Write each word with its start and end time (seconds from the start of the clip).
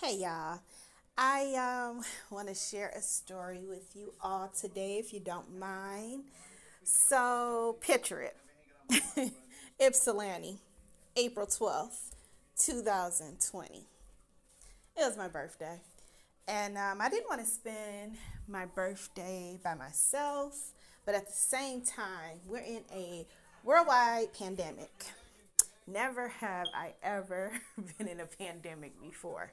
Hey 0.00 0.18
y'all. 0.18 0.60
I 1.16 1.88
um, 1.90 2.02
want 2.30 2.46
to 2.46 2.54
share 2.54 2.92
a 2.96 3.00
story 3.00 3.64
with 3.68 3.96
you 3.96 4.12
all 4.20 4.46
today, 4.46 4.98
if 4.98 5.12
you 5.12 5.18
don't 5.18 5.58
mind. 5.58 6.22
So, 6.84 7.78
picture 7.80 8.22
it 8.22 9.32
Ypsilanti, 9.80 10.58
April 11.16 11.46
12th, 11.48 12.14
2020. 12.56 13.68
It 13.74 13.84
was 14.96 15.16
my 15.16 15.26
birthday. 15.26 15.80
And 16.46 16.78
um, 16.78 17.00
I 17.00 17.10
didn't 17.10 17.28
want 17.28 17.40
to 17.40 17.50
spend 17.50 18.18
my 18.46 18.66
birthday 18.66 19.58
by 19.64 19.74
myself, 19.74 20.74
but 21.06 21.16
at 21.16 21.26
the 21.26 21.32
same 21.32 21.82
time, 21.82 22.38
we're 22.46 22.58
in 22.58 22.82
a 22.94 23.26
worldwide 23.64 24.32
pandemic. 24.32 25.06
Never 25.88 26.28
have 26.28 26.68
I 26.72 26.92
ever 27.02 27.50
been 27.98 28.06
in 28.06 28.20
a 28.20 28.26
pandemic 28.26 28.92
before. 29.02 29.52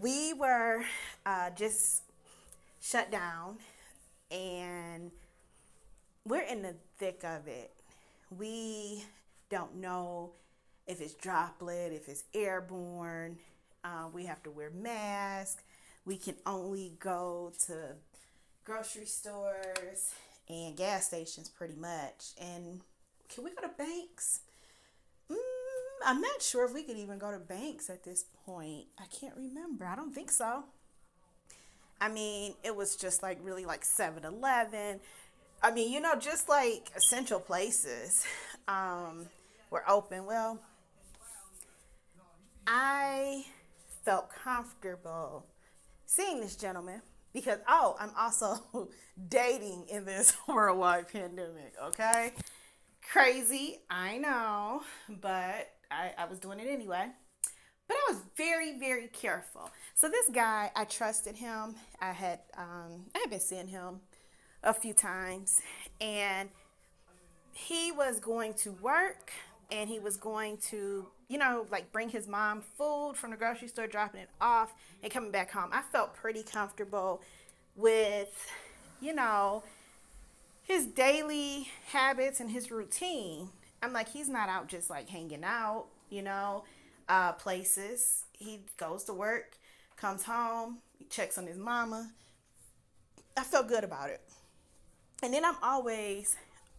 We 0.00 0.32
were 0.32 0.82
uh, 1.24 1.50
just 1.50 2.02
shut 2.80 3.12
down 3.12 3.58
and 4.30 5.12
we're 6.24 6.42
in 6.42 6.62
the 6.62 6.74
thick 6.98 7.22
of 7.22 7.46
it. 7.46 7.72
We 8.36 9.04
don't 9.50 9.76
know 9.76 10.32
if 10.86 11.00
it's 11.00 11.14
droplet, 11.14 11.92
if 11.92 12.08
it's 12.08 12.24
airborne. 12.34 13.38
Uh, 13.84 14.08
we 14.12 14.24
have 14.24 14.42
to 14.42 14.50
wear 14.50 14.70
masks. 14.70 15.62
We 16.04 16.16
can 16.16 16.34
only 16.44 16.94
go 16.98 17.52
to 17.66 17.94
grocery 18.64 19.06
stores 19.06 20.14
and 20.48 20.76
gas 20.76 21.06
stations 21.06 21.48
pretty 21.48 21.76
much. 21.76 22.32
And 22.40 22.80
can 23.28 23.44
we 23.44 23.50
go 23.50 23.62
to 23.62 23.70
banks? 23.78 24.40
Mm, 25.30 25.36
I'm 26.04 26.20
not 26.20 26.42
sure 26.42 26.64
if 26.64 26.74
we 26.74 26.82
could 26.82 26.96
even 26.96 27.18
go 27.18 27.30
to 27.30 27.38
banks 27.38 27.88
at 27.88 28.04
this 28.04 28.24
point. 28.44 28.86
I 28.98 29.04
can't 29.06 29.34
remember. 29.36 29.86
I 29.86 29.96
don't 29.96 30.14
think 30.14 30.30
so. 30.30 30.64
I 32.00 32.08
mean, 32.08 32.54
it 32.62 32.74
was 32.76 32.96
just 32.96 33.22
like 33.22 33.38
really 33.42 33.64
like 33.64 33.84
7 33.84 34.24
Eleven. 34.24 35.00
I 35.62 35.70
mean, 35.70 35.92
you 35.92 36.00
know, 36.00 36.14
just 36.14 36.48
like 36.48 36.90
essential 36.94 37.40
places 37.40 38.26
um, 38.68 39.26
were 39.70 39.88
open. 39.88 40.26
Well, 40.26 40.60
I 42.66 43.46
felt 44.04 44.30
comfortable 44.30 45.46
seeing 46.04 46.40
this 46.40 46.56
gentleman 46.56 47.00
because, 47.32 47.58
oh, 47.68 47.96
I'm 47.98 48.10
also 48.18 48.60
dating 49.28 49.86
in 49.88 50.04
this 50.04 50.34
worldwide 50.48 51.10
pandemic, 51.10 51.74
okay? 51.82 52.32
Crazy, 53.10 53.78
I 53.90 54.18
know, 54.18 54.82
but 55.08 55.73
I, 55.94 56.22
I 56.22 56.26
was 56.26 56.38
doing 56.38 56.58
it 56.60 56.68
anyway. 56.68 57.06
But 57.86 57.96
I 57.96 58.12
was 58.12 58.22
very, 58.36 58.78
very 58.78 59.08
careful. 59.08 59.70
So 59.94 60.08
this 60.08 60.30
guy, 60.32 60.70
I 60.74 60.84
trusted 60.84 61.36
him. 61.36 61.74
I 62.00 62.12
had 62.12 62.40
um, 62.56 63.06
I 63.14 63.18
had 63.18 63.30
been 63.30 63.40
seeing 63.40 63.68
him 63.68 64.00
a 64.62 64.72
few 64.72 64.94
times, 64.94 65.60
and 66.00 66.48
he 67.52 67.92
was 67.92 68.20
going 68.20 68.54
to 68.54 68.72
work, 68.72 69.32
and 69.70 69.90
he 69.90 69.98
was 69.98 70.16
going 70.16 70.56
to, 70.68 71.06
you 71.28 71.38
know, 71.38 71.66
like 71.70 71.92
bring 71.92 72.08
his 72.08 72.26
mom 72.26 72.62
food 72.78 73.12
from 73.16 73.32
the 73.32 73.36
grocery 73.36 73.68
store, 73.68 73.86
dropping 73.86 74.20
it 74.20 74.30
off, 74.40 74.72
and 75.02 75.12
coming 75.12 75.30
back 75.30 75.50
home. 75.50 75.68
I 75.70 75.82
felt 75.82 76.14
pretty 76.14 76.42
comfortable 76.42 77.20
with, 77.76 78.50
you 79.00 79.14
know, 79.14 79.62
his 80.62 80.86
daily 80.86 81.68
habits 81.88 82.40
and 82.40 82.50
his 82.50 82.70
routine. 82.70 83.50
I'm 83.84 83.92
like, 83.92 84.08
he's 84.08 84.28
not 84.28 84.48
out 84.48 84.68
just 84.68 84.88
like 84.88 85.08
hanging 85.08 85.44
out, 85.44 85.86
you 86.08 86.22
know, 86.22 86.64
uh, 87.08 87.32
places. 87.32 88.24
He 88.32 88.60
goes 88.78 89.04
to 89.04 89.12
work, 89.12 89.58
comes 89.96 90.24
home, 90.24 90.78
checks 91.10 91.36
on 91.36 91.46
his 91.46 91.58
mama. 91.58 92.10
I 93.36 93.42
felt 93.42 93.68
good 93.68 93.84
about 93.84 94.08
it. 94.08 94.22
And 95.22 95.34
then 95.34 95.44
I'm 95.44 95.56
always 95.62 96.36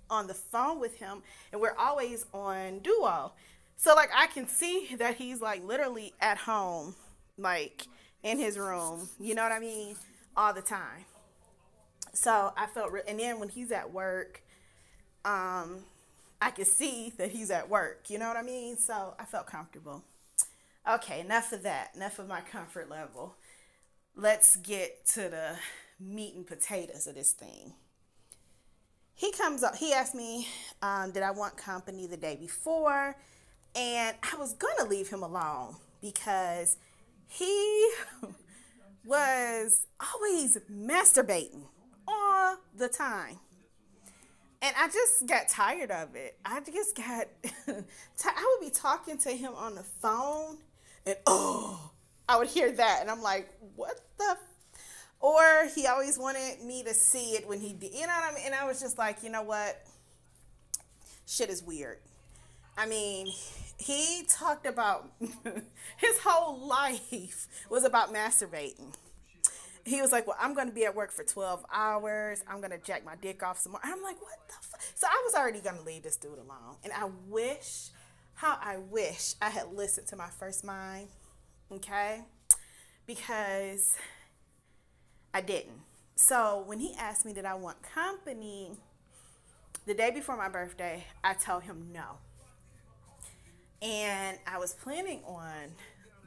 on 0.09 0.27
the 0.27 0.33
phone 0.33 0.79
with 0.79 0.95
him, 0.95 1.21
and 1.51 1.61
we're 1.61 1.75
always 1.77 2.25
on 2.33 2.79
duo. 2.79 3.33
So, 3.77 3.93
like, 3.93 4.09
I 4.15 4.27
can 4.27 4.47
see 4.47 4.95
that 4.97 5.15
he's 5.15 5.41
like 5.41 5.63
literally 5.63 6.13
at 6.21 6.37
home, 6.37 6.95
like 7.37 7.87
in 8.23 8.39
his 8.39 8.57
room, 8.57 9.09
you 9.19 9.35
know 9.35 9.43
what 9.43 9.51
I 9.51 9.59
mean? 9.59 9.95
All 10.35 10.53
the 10.53 10.61
time. 10.61 11.05
So 12.13 12.53
I 12.57 12.65
felt, 12.67 12.91
re- 12.91 13.01
and 13.07 13.19
then 13.19 13.39
when 13.39 13.49
he's 13.49 13.71
at 13.71 13.91
work, 13.91 14.41
um, 15.25 15.83
I 16.41 16.51
could 16.51 16.67
see 16.67 17.13
that 17.17 17.31
he's 17.31 17.51
at 17.51 17.69
work. 17.69 18.09
You 18.09 18.19
know 18.19 18.27
what 18.27 18.37
I 18.37 18.43
mean? 18.43 18.77
So 18.77 19.15
I 19.19 19.25
felt 19.25 19.47
comfortable. 19.47 20.03
Okay, 20.89 21.21
enough 21.21 21.51
of 21.51 21.63
that. 21.63 21.91
Enough 21.95 22.19
of 22.19 22.27
my 22.27 22.41
comfort 22.41 22.89
level. 22.89 23.35
Let's 24.15 24.55
get 24.57 25.05
to 25.07 25.29
the 25.29 25.55
meat 25.99 26.35
and 26.35 26.45
potatoes 26.45 27.07
of 27.07 27.15
this 27.15 27.31
thing. 27.31 27.73
He 29.15 29.31
comes 29.31 29.63
up, 29.63 29.77
he 29.77 29.93
asked 29.93 30.13
me, 30.13 30.47
um, 30.81 31.11
did 31.11 31.23
I 31.23 31.31
want 31.31 31.55
company 31.55 32.05
the 32.05 32.17
day 32.17 32.35
before? 32.35 33.15
And 33.73 34.15
I 34.21 34.35
was 34.37 34.53
going 34.53 34.75
to 34.79 34.85
leave 34.85 35.09
him 35.09 35.23
alone 35.23 35.77
because 36.01 36.77
he 37.27 37.91
was 39.05 39.85
always 40.13 40.57
masturbating 40.71 41.63
all 42.07 42.57
the 42.77 42.89
time. 42.89 43.39
And 44.65 44.75
I 44.79 44.87
just 44.87 45.27
got 45.27 45.47
tired 45.47 45.91
of 45.91 46.15
it. 46.15 46.39
I 46.43 46.59
just 46.59 46.97
got, 46.97 47.27
I 47.67 48.57
would 48.59 48.65
be 48.65 48.71
talking 48.71 49.15
to 49.19 49.29
him 49.29 49.53
on 49.55 49.75
the 49.75 49.83
phone 49.83 50.57
and 51.05 51.15
oh, 51.27 51.91
I 52.27 52.39
would 52.39 52.47
hear 52.47 52.71
that. 52.71 52.97
And 53.01 53.11
I'm 53.11 53.21
like, 53.21 53.47
what 53.75 54.01
the? 54.17 54.37
Or 55.19 55.67
he 55.75 55.85
always 55.85 56.17
wanted 56.17 56.63
me 56.63 56.81
to 56.81 56.95
see 56.95 57.35
it 57.35 57.47
when 57.47 57.59
he 57.59 57.73
did, 57.73 57.93
you 57.93 58.07
know 58.07 58.07
what 58.07 58.31
I 58.31 58.33
mean? 58.33 58.43
And 58.47 58.55
I 58.55 58.65
was 58.65 58.79
just 58.79 58.97
like, 58.97 59.21
you 59.21 59.29
know 59.29 59.43
what? 59.43 59.85
Shit 61.27 61.51
is 61.51 61.61
weird. 61.61 61.99
I 62.75 62.87
mean, 62.87 63.27
he 63.77 64.23
talked 64.27 64.65
about 64.65 65.11
his 65.19 66.17
whole 66.23 66.57
life 66.65 67.47
was 67.69 67.83
about 67.83 68.11
masturbating 68.11 68.95
he 69.85 70.01
was 70.01 70.11
like, 70.11 70.27
Well, 70.27 70.35
I'm 70.39 70.53
going 70.53 70.67
to 70.67 70.73
be 70.73 70.85
at 70.85 70.95
work 70.95 71.11
for 71.11 71.23
12 71.23 71.63
hours. 71.71 72.43
I'm 72.49 72.57
going 72.57 72.71
to 72.71 72.79
jack 72.79 73.05
my 73.05 73.15
dick 73.15 73.43
off 73.43 73.59
some 73.59 73.73
more. 73.73 73.81
I'm 73.83 74.01
like, 74.01 74.19
What 74.21 74.39
the 74.47 74.55
fuck? 74.59 74.81
So 74.95 75.07
I 75.07 75.21
was 75.25 75.35
already 75.35 75.61
going 75.61 75.77
to 75.77 75.83
leave 75.83 76.03
this 76.03 76.17
dude 76.17 76.33
alone. 76.33 76.77
And 76.83 76.91
I 76.91 77.09
wish, 77.29 77.89
how 78.33 78.57
I 78.61 78.77
wish 78.77 79.35
I 79.41 79.49
had 79.49 79.73
listened 79.73 80.07
to 80.07 80.15
my 80.15 80.29
first 80.29 80.63
mind, 80.63 81.09
okay? 81.71 82.21
Because 83.05 83.95
I 85.33 85.41
didn't. 85.41 85.81
So 86.15 86.63
when 86.65 86.79
he 86.79 86.95
asked 86.97 87.25
me, 87.25 87.33
Did 87.33 87.45
I 87.45 87.53
want 87.53 87.77
company? 87.83 88.71
The 89.85 89.93
day 89.93 90.09
before 90.09 90.35
my 90.35 90.49
birthday, 90.49 91.05
I 91.23 91.35
told 91.35 91.61
him 91.61 91.89
no. 91.93 92.17
And 93.83 94.39
I 94.47 94.57
was 94.57 94.73
planning 94.73 95.21
on 95.25 95.73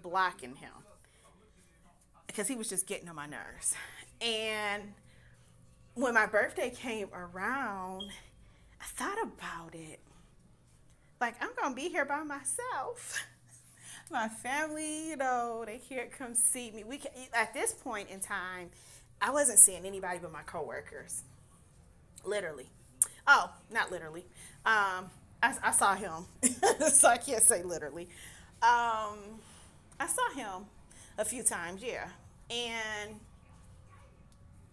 blocking 0.00 0.54
him 0.54 0.70
because 2.28 2.46
he 2.46 2.54
was 2.54 2.68
just 2.68 2.86
getting 2.86 3.08
on 3.08 3.16
my 3.16 3.26
nerves. 3.26 3.74
And 4.20 4.94
when 5.94 6.14
my 6.14 6.26
birthday 6.26 6.70
came 6.70 7.08
around, 7.12 8.04
I 8.80 8.84
thought 8.84 9.20
about 9.20 9.74
it. 9.74 9.98
Like, 11.20 11.34
I'm 11.42 11.50
going 11.60 11.74
to 11.74 11.76
be 11.76 11.88
here 11.88 12.04
by 12.04 12.22
myself. 12.22 13.26
my 14.10 14.28
family, 14.28 15.08
you 15.08 15.16
know, 15.16 15.64
they 15.66 15.78
can't 15.78 16.12
come 16.12 16.34
see 16.34 16.70
me. 16.70 16.84
We 16.84 16.98
can, 16.98 17.10
at 17.34 17.52
this 17.52 17.72
point 17.72 18.08
in 18.10 18.20
time, 18.20 18.70
I 19.20 19.30
wasn't 19.30 19.58
seeing 19.58 19.84
anybody 19.84 20.20
but 20.22 20.30
my 20.30 20.42
coworkers. 20.42 21.22
Literally. 22.24 22.68
Oh, 23.26 23.50
not 23.72 23.90
literally. 23.90 24.24
Um, 24.64 25.10
I, 25.42 25.54
I 25.62 25.70
saw 25.72 25.94
him, 25.94 26.24
so 26.92 27.08
I 27.08 27.16
can't 27.16 27.42
say 27.42 27.62
literally. 27.62 28.08
Um, 28.62 29.40
I 30.00 30.06
saw 30.06 30.30
him 30.30 30.66
a 31.18 31.24
few 31.24 31.42
times, 31.42 31.82
yeah. 31.82 32.08
And 32.50 33.20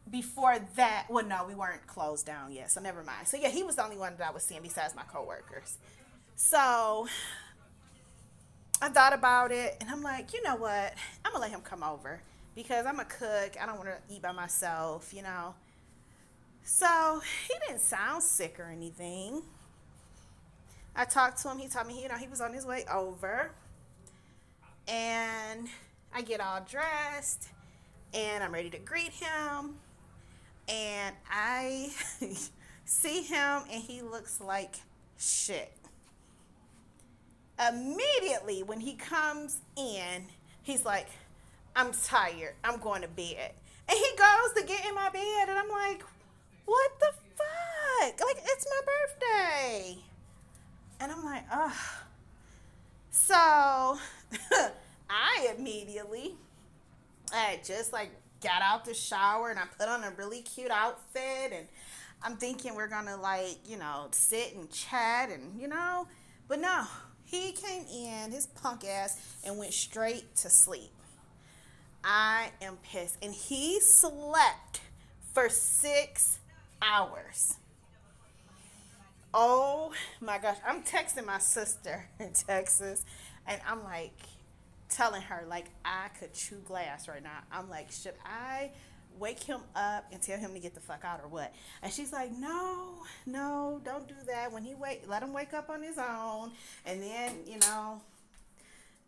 before 0.09 0.57
that, 0.75 1.07
well, 1.09 1.25
no, 1.25 1.45
we 1.47 1.55
weren't 1.55 1.85
closed 1.87 2.25
down 2.25 2.53
yet, 2.53 2.71
so 2.71 2.79
never 2.79 3.03
mind. 3.03 3.27
So 3.27 3.37
yeah, 3.37 3.49
he 3.49 3.63
was 3.63 3.75
the 3.75 3.83
only 3.83 3.97
one 3.97 4.13
that 4.17 4.29
I 4.29 4.31
was 4.31 4.43
seeing 4.43 4.61
besides 4.61 4.95
my 4.95 5.01
coworkers. 5.03 5.77
So 6.35 7.07
I 8.81 8.89
thought 8.89 9.13
about 9.13 9.51
it, 9.51 9.75
and 9.81 9.89
I'm 9.89 10.03
like, 10.03 10.33
you 10.33 10.43
know 10.43 10.55
what? 10.55 10.93
I'm 11.25 11.31
gonna 11.31 11.39
let 11.39 11.51
him 11.51 11.61
come 11.61 11.81
over 11.81 12.21
because 12.55 12.85
I'm 12.85 12.99
a 12.99 13.05
cook. 13.05 13.55
I 13.59 13.65
don't 13.65 13.77
want 13.77 13.89
to 13.89 14.13
eat 14.13 14.21
by 14.21 14.31
myself, 14.31 15.13
you 15.13 15.23
know. 15.23 15.55
So 16.63 17.21
he 17.47 17.53
didn't 17.67 17.81
sound 17.81 18.21
sick 18.23 18.59
or 18.59 18.65
anything. 18.65 19.41
I 20.95 21.05
talked 21.05 21.41
to 21.41 21.49
him. 21.49 21.57
He 21.57 21.67
told 21.67 21.87
me, 21.87 22.01
you 22.01 22.07
know, 22.07 22.15
he 22.15 22.27
was 22.27 22.41
on 22.41 22.53
his 22.53 22.65
way 22.65 22.85
over, 22.91 23.51
and 24.87 25.67
I 26.15 26.21
get 26.21 26.39
all 26.39 26.61
dressed 26.61 27.49
and 28.13 28.41
I'm 28.41 28.53
ready 28.53 28.69
to 28.69 28.77
greet 28.77 29.11
him. 29.11 29.75
And 30.69 31.13
I 31.29 31.91
see 32.85 33.21
him 33.21 33.63
and 33.69 33.83
he 33.83 34.01
looks 34.01 34.39
like 34.39 34.75
shit. 35.17 35.73
Immediately 37.59 38.63
when 38.63 38.79
he 38.79 38.93
comes 38.93 39.59
in, 39.75 40.27
he's 40.63 40.85
like, 40.85 41.07
I'm 41.75 41.91
tired. 41.91 42.53
I'm 42.63 42.79
going 42.79 43.01
to 43.01 43.09
bed. 43.09 43.51
And 43.89 43.97
he 43.97 44.17
goes 44.17 44.53
to 44.55 44.63
get 44.65 44.87
in 44.87 44.95
my 44.95 45.09
bed, 45.09 45.49
and 45.49 45.59
I'm 45.59 45.69
like, 45.69 46.01
what 46.65 46.91
the 46.99 47.11
fuck? 47.35 48.19
Like, 48.19 48.37
it's 48.43 48.65
my 48.67 48.81
birthday. 49.21 49.97
And 50.99 51.11
I'm 51.11 51.23
like, 51.23 51.43
ugh. 51.51 51.71
So 53.11 53.99
I 55.09 55.53
immediately, 55.57 56.35
I 57.33 57.59
just 57.63 57.93
like 57.93 58.11
got 58.41 58.61
out 58.61 58.85
the 58.85 58.93
shower 58.93 59.49
and 59.49 59.59
I 59.59 59.63
put 59.77 59.87
on 59.87 60.03
a 60.03 60.11
really 60.11 60.41
cute 60.41 60.71
outfit 60.71 61.51
and 61.51 61.67
I'm 62.23 62.37
thinking 62.37 62.75
we're 62.75 62.87
gonna 62.87 63.17
like, 63.17 63.57
you 63.65 63.77
know, 63.77 64.07
sit 64.11 64.55
and 64.55 64.69
chat 64.71 65.29
and 65.29 65.59
you 65.59 65.67
know, 65.67 66.07
but 66.47 66.59
no, 66.59 66.85
he 67.25 67.51
came 67.51 67.85
in, 67.91 68.31
his 68.31 68.45
punk 68.45 68.85
ass, 68.85 69.19
and 69.43 69.57
went 69.57 69.73
straight 69.73 70.35
to 70.37 70.49
sleep. 70.49 70.91
I 72.03 72.49
am 72.61 72.77
pissed. 72.83 73.17
And 73.21 73.33
he 73.33 73.79
slept 73.79 74.81
for 75.33 75.49
six 75.49 76.39
hours. 76.81 77.55
Oh 79.33 79.91
my 80.21 80.37
gosh. 80.37 80.57
I'm 80.65 80.83
texting 80.83 81.25
my 81.25 81.39
sister 81.39 82.07
in 82.19 82.31
Texas, 82.31 83.03
and 83.47 83.59
I'm 83.67 83.83
like 83.83 84.17
telling 84.95 85.21
her, 85.23 85.43
like, 85.49 85.65
I 85.83 86.07
could 86.19 86.33
chew 86.33 86.57
glass 86.65 87.07
right 87.07 87.21
now. 87.21 87.39
I'm 87.51 87.69
like, 87.69 87.91
should 87.91 88.13
I 88.25 88.71
wake 89.19 89.43
him 89.43 89.59
up 89.75 90.05
and 90.11 90.21
tell 90.21 90.39
him 90.39 90.53
to 90.53 90.59
get 90.59 90.73
the 90.73 90.79
fuck 90.79 91.03
out 91.03 91.19
or 91.21 91.27
what? 91.27 91.53
And 91.81 91.91
she's 91.91 92.13
like, 92.13 92.31
no, 92.31 93.03
no, 93.25 93.81
don't 93.83 94.07
do 94.07 94.15
that. 94.27 94.51
When 94.51 94.63
he 94.63 94.73
wake, 94.73 95.03
let 95.07 95.21
him 95.21 95.33
wake 95.33 95.53
up 95.53 95.69
on 95.69 95.83
his 95.83 95.97
own, 95.97 96.51
and 96.85 97.01
then 97.01 97.33
you 97.45 97.59
know, 97.59 98.01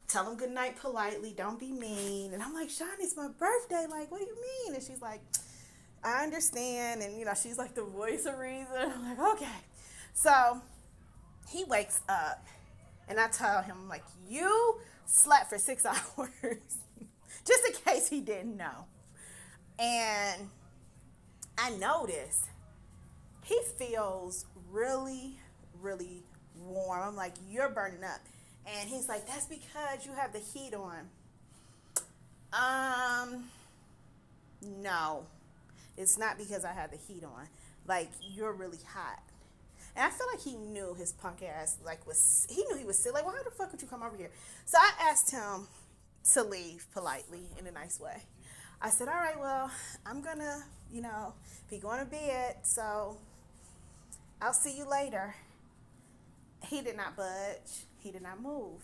tell 0.10 0.30
him 0.30 0.38
good 0.38 0.52
night 0.52 0.78
politely. 0.78 1.34
Don't 1.36 1.60
be 1.60 1.72
mean. 1.72 2.34
And 2.34 2.44
I'm 2.44 2.54
like, 2.54 2.70
Sean, 2.70 2.90
it's 3.00 3.16
my 3.16 3.30
birthday. 3.30 3.86
Like, 3.90 4.12
what 4.12 4.20
do 4.20 4.26
you 4.26 4.36
mean? 4.36 4.76
And 4.76 4.84
she's 4.84 5.02
like, 5.02 5.22
I 6.04 6.24
understand. 6.24 7.02
And 7.02 7.18
you 7.18 7.24
know, 7.24 7.34
she's 7.34 7.58
like 7.58 7.76
the 7.76 7.84
voice 7.84 8.26
of 8.26 8.38
reason. 8.38 8.68
I'm 8.76 9.18
like, 9.18 9.34
okay. 9.36 9.58
So 10.14 10.62
he 11.50 11.64
wakes 11.64 12.02
up, 12.10 12.46
and 13.08 13.20
I 13.20 13.30
tell 13.30 13.62
him 13.62 13.88
like, 13.88 14.04
you 14.30 14.80
slept 15.08 15.50
for 15.50 15.58
six 15.58 15.86
hours, 15.86 16.78
just 17.46 17.68
in 17.68 17.74
case 17.86 18.08
he 18.08 18.22
didn't 18.22 18.56
know. 18.56 18.86
And 19.80 20.50
I 21.58 21.72
noticed 21.72 22.46
he 23.44 23.60
feels 23.78 24.46
really, 24.72 25.40
really 25.82 26.24
warm. 26.66 27.02
I'm 27.02 27.16
like, 27.16 27.34
you're 27.50 27.70
burning 27.70 28.04
up. 28.04 28.20
And 28.66 28.90
he's 28.90 29.08
like, 29.08 29.26
that's 29.28 29.46
because 29.46 30.06
you 30.06 30.12
have 30.14 30.34
the 30.34 30.40
heat 30.40 30.74
on. 30.74 31.08
Um, 32.54 33.46
no, 34.62 35.26
it's 35.98 36.18
not 36.18 36.38
because 36.38 36.66
I 36.66 36.74
have 36.74 36.92
the 36.92 36.98
heat 36.98 37.24
on. 37.24 37.48
Like, 37.88 38.10
you're 38.22 38.52
really 38.52 38.80
hot. 38.94 39.22
And 39.98 40.06
I 40.06 40.12
feel 40.12 40.28
like 40.32 40.42
he 40.42 40.56
knew 40.56 40.94
his 40.94 41.12
punk 41.12 41.42
ass, 41.42 41.78
like, 41.84 42.06
was, 42.06 42.46
he 42.52 42.64
knew 42.66 42.78
he 42.78 42.86
was 42.86 43.00
sick. 43.00 43.14
Like, 43.14 43.26
how 43.26 43.32
the 43.44 43.50
fuck 43.50 43.72
would 43.72 43.82
you 43.82 43.88
come 43.88 44.04
over 44.04 44.16
here? 44.16 44.30
So 44.64 44.78
I 44.78 45.10
asked 45.10 45.32
him 45.32 45.68
to 46.34 46.44
leave 46.44 46.86
politely 46.94 47.50
in 47.58 47.66
a 47.66 47.72
nice 47.72 48.00
way. 48.00 48.22
I 48.80 48.92
said, 48.92 49.08
all 49.08 49.16
right, 49.16 49.40
well, 49.40 49.72
I'm 50.06 50.22
gonna, 50.22 50.64
you 50.92 51.02
know, 51.02 51.34
be 51.68 51.80
going 51.80 51.98
to 52.00 52.06
bed, 52.06 52.58
so 52.62 53.18
I'll 54.40 54.54
see 54.54 54.78
you 54.78 54.88
later. 54.88 55.36
He 56.68 56.84
did 56.84 56.96
not 56.96 57.16
budge. 57.16 57.86
He 57.98 58.12
did 58.12 58.22
not 58.22 58.40
move. 58.40 58.84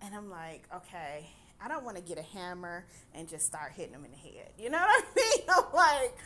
And 0.00 0.14
I'm 0.14 0.30
like, 0.30 0.64
okay, 0.74 1.28
I 1.62 1.68
don't 1.68 1.84
want 1.84 1.98
to 1.98 2.02
get 2.02 2.16
a 2.16 2.22
hammer 2.22 2.86
and 3.14 3.28
just 3.28 3.44
start 3.44 3.72
hitting 3.72 3.92
him 3.92 4.06
in 4.06 4.10
the 4.10 4.16
head. 4.16 4.52
You 4.58 4.70
know 4.70 4.78
what 4.78 5.04
I 5.04 5.14
mean? 5.16 5.44
I'm 5.50 5.74
like, 5.74 6.16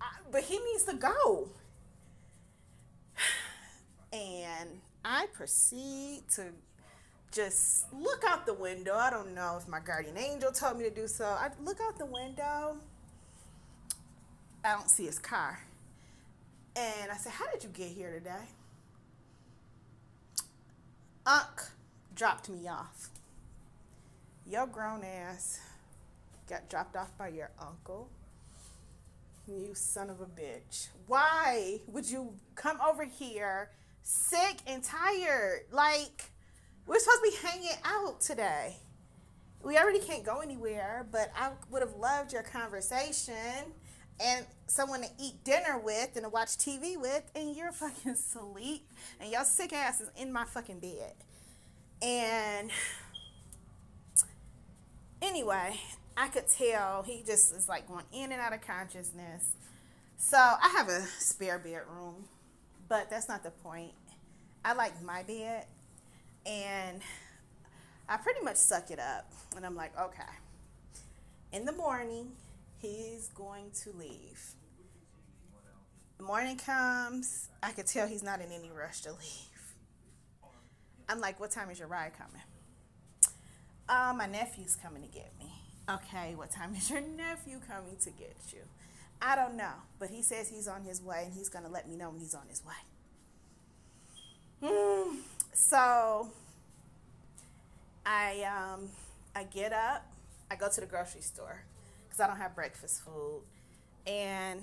I, 0.00 0.06
but 0.32 0.42
he 0.42 0.58
needs 0.58 0.82
to 0.84 0.94
go. 0.94 1.50
And 4.12 4.80
I 5.04 5.26
proceed 5.32 6.22
to 6.34 6.46
just 7.32 7.92
look 7.92 8.24
out 8.26 8.44
the 8.44 8.54
window. 8.54 8.96
I 8.96 9.10
don't 9.10 9.34
know 9.34 9.56
if 9.60 9.68
my 9.68 9.80
guardian 9.80 10.18
angel 10.18 10.50
told 10.50 10.78
me 10.78 10.84
to 10.84 10.90
do 10.90 11.06
so. 11.06 11.24
I 11.24 11.50
look 11.62 11.78
out 11.80 11.96
the 11.96 12.06
window. 12.06 12.76
I 14.64 14.72
don't 14.72 14.90
see 14.90 15.06
his 15.06 15.18
car. 15.18 15.60
And 16.76 17.10
I 17.10 17.16
said, 17.16 17.32
How 17.32 17.50
did 17.50 17.62
you 17.62 17.70
get 17.70 17.88
here 17.88 18.12
today? 18.12 18.48
Unc 21.26 21.70
dropped 22.14 22.48
me 22.48 22.68
off. 22.68 23.10
Your 24.46 24.66
grown 24.66 25.04
ass 25.04 25.60
got 26.48 26.68
dropped 26.68 26.96
off 26.96 27.16
by 27.16 27.28
your 27.28 27.50
uncle. 27.60 28.08
You 29.46 29.70
son 29.74 30.10
of 30.10 30.20
a 30.20 30.26
bitch. 30.26 30.88
Why 31.06 31.80
would 31.86 32.10
you 32.10 32.34
come 32.54 32.78
over 32.80 33.04
here 33.04 33.70
sick 34.02 34.58
and 34.66 34.82
tired? 34.82 35.62
Like, 35.70 36.30
we're 36.86 36.98
supposed 36.98 37.22
to 37.24 37.30
be 37.30 37.48
hanging 37.48 37.78
out 37.84 38.20
today. 38.20 38.76
We 39.62 39.76
already 39.76 40.00
can't 40.00 40.24
go 40.24 40.40
anywhere, 40.40 41.06
but 41.10 41.30
I 41.36 41.50
would 41.70 41.82
have 41.82 41.94
loved 41.96 42.32
your 42.32 42.42
conversation 42.42 43.34
and 44.22 44.46
someone 44.66 45.02
to 45.02 45.08
eat 45.18 45.42
dinner 45.44 45.78
with 45.78 46.10
and 46.14 46.24
to 46.24 46.28
watch 46.28 46.56
TV 46.58 47.00
with, 47.00 47.30
and 47.34 47.56
you're 47.56 47.72
fucking 47.72 48.12
asleep, 48.12 48.88
and 49.20 49.30
your 49.30 49.44
sick 49.44 49.72
ass 49.72 50.00
is 50.00 50.10
in 50.16 50.32
my 50.32 50.44
fucking 50.44 50.78
bed. 50.78 51.14
And 52.02 52.70
anyway, 55.20 55.78
I 56.16 56.28
could 56.28 56.48
tell 56.48 57.02
he 57.02 57.22
just 57.26 57.54
is 57.54 57.68
like 57.68 57.88
going 57.88 58.04
in 58.12 58.32
and 58.32 58.40
out 58.40 58.52
of 58.52 58.60
consciousness. 58.60 59.52
So 60.16 60.36
I 60.36 60.74
have 60.76 60.88
a 60.88 61.06
spare 61.18 61.58
bedroom, 61.58 62.24
but 62.90 63.08
that's 63.08 63.28
not 63.28 63.42
the 63.42 63.50
point. 63.50 63.92
I 64.64 64.74
like 64.74 65.00
my 65.02 65.22
bed, 65.22 65.64
and 66.44 67.00
I 68.08 68.16
pretty 68.18 68.40
much 68.42 68.56
suck 68.56 68.90
it 68.90 68.98
up. 68.98 69.32
And 69.56 69.64
I'm 69.64 69.76
like, 69.76 69.98
okay. 69.98 70.22
In 71.52 71.64
the 71.64 71.72
morning, 71.72 72.32
he's 72.78 73.28
going 73.28 73.70
to 73.84 73.92
leave. 73.96 74.42
The 76.18 76.24
morning 76.24 76.58
comes, 76.58 77.48
I 77.62 77.70
could 77.70 77.86
tell 77.86 78.06
he's 78.06 78.24
not 78.24 78.40
in 78.40 78.52
any 78.52 78.70
rush 78.70 79.00
to 79.02 79.12
leave. 79.12 79.74
I'm 81.08 81.20
like, 81.20 81.40
what 81.40 81.52
time 81.52 81.70
is 81.70 81.78
your 81.78 81.88
ride 81.88 82.12
coming? 82.18 82.42
Uh, 83.88 84.12
my 84.16 84.26
nephew's 84.26 84.76
coming 84.76 85.02
to 85.02 85.08
get 85.08 85.32
me. 85.38 85.50
Okay, 85.88 86.34
what 86.34 86.50
time 86.50 86.74
is 86.76 86.90
your 86.90 87.00
nephew 87.00 87.60
coming 87.66 87.96
to 88.02 88.10
get 88.10 88.36
you? 88.52 88.60
I 89.22 89.36
don't 89.36 89.56
know, 89.56 89.72
but 89.98 90.10
he 90.10 90.22
says 90.22 90.48
he's 90.48 90.66
on 90.66 90.82
his 90.82 91.02
way 91.02 91.24
and 91.26 91.34
he's 91.34 91.48
going 91.48 91.64
to 91.64 91.70
let 91.70 91.88
me 91.88 91.96
know 91.96 92.10
when 92.10 92.20
he's 92.20 92.34
on 92.34 92.48
his 92.48 92.62
way. 92.64 92.72
Mm, 94.62 95.16
so 95.52 96.30
I 98.04 98.42
um, 98.42 98.88
I 99.34 99.44
get 99.44 99.72
up, 99.72 100.06
I 100.50 100.56
go 100.56 100.68
to 100.68 100.80
the 100.80 100.86
grocery 100.86 101.20
store 101.20 101.64
because 102.04 102.20
I 102.20 102.26
don't 102.26 102.38
have 102.38 102.54
breakfast 102.54 103.02
food, 103.04 103.42
and 104.06 104.62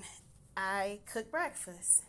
I 0.56 1.00
cook 1.12 1.32
breakfast. 1.32 2.04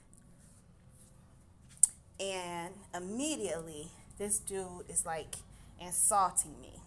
And 2.20 2.74
immediately, 2.94 3.88
this 4.18 4.38
dude 4.38 4.84
is 4.88 5.06
like 5.06 5.36
insulting 5.80 6.60
me. 6.60 6.80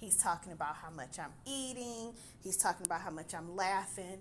He's 0.00 0.16
talking 0.16 0.52
about 0.52 0.76
how 0.76 0.90
much 0.90 1.18
I'm 1.18 1.32
eating. 1.46 2.12
He's 2.42 2.56
talking 2.56 2.84
about 2.84 3.02
how 3.02 3.10
much 3.10 3.34
I'm 3.34 3.54
laughing 3.54 4.18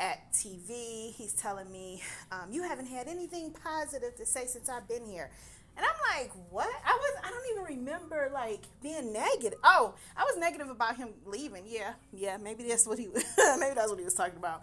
at 0.00 0.32
TV. 0.32 1.12
He's 1.12 1.34
telling 1.34 1.70
me, 1.70 2.02
um, 2.32 2.50
You 2.50 2.62
haven't 2.62 2.86
had 2.86 3.06
anything 3.06 3.52
positive 3.52 4.16
to 4.16 4.26
say 4.26 4.46
since 4.46 4.68
I've 4.68 4.88
been 4.88 5.04
here. 5.04 5.30
And 5.76 5.86
I'm 5.86 6.18
like, 6.18 6.32
what? 6.50 6.68
I 6.84 6.92
was 6.92 7.12
I 7.24 7.30
don't 7.30 7.44
even 7.52 7.78
remember 7.78 8.30
like 8.34 8.64
being 8.82 9.12
negative. 9.12 9.58
Oh, 9.62 9.94
I 10.16 10.24
was 10.24 10.36
negative 10.36 10.68
about 10.68 10.96
him 10.96 11.10
leaving. 11.24 11.64
Yeah, 11.66 11.92
yeah, 12.12 12.36
maybe 12.38 12.64
that's 12.64 12.86
what 12.86 12.98
he 12.98 13.06
maybe 13.58 13.74
that's 13.74 13.88
what 13.88 13.98
he 13.98 14.04
was 14.04 14.14
talking 14.14 14.36
about. 14.36 14.62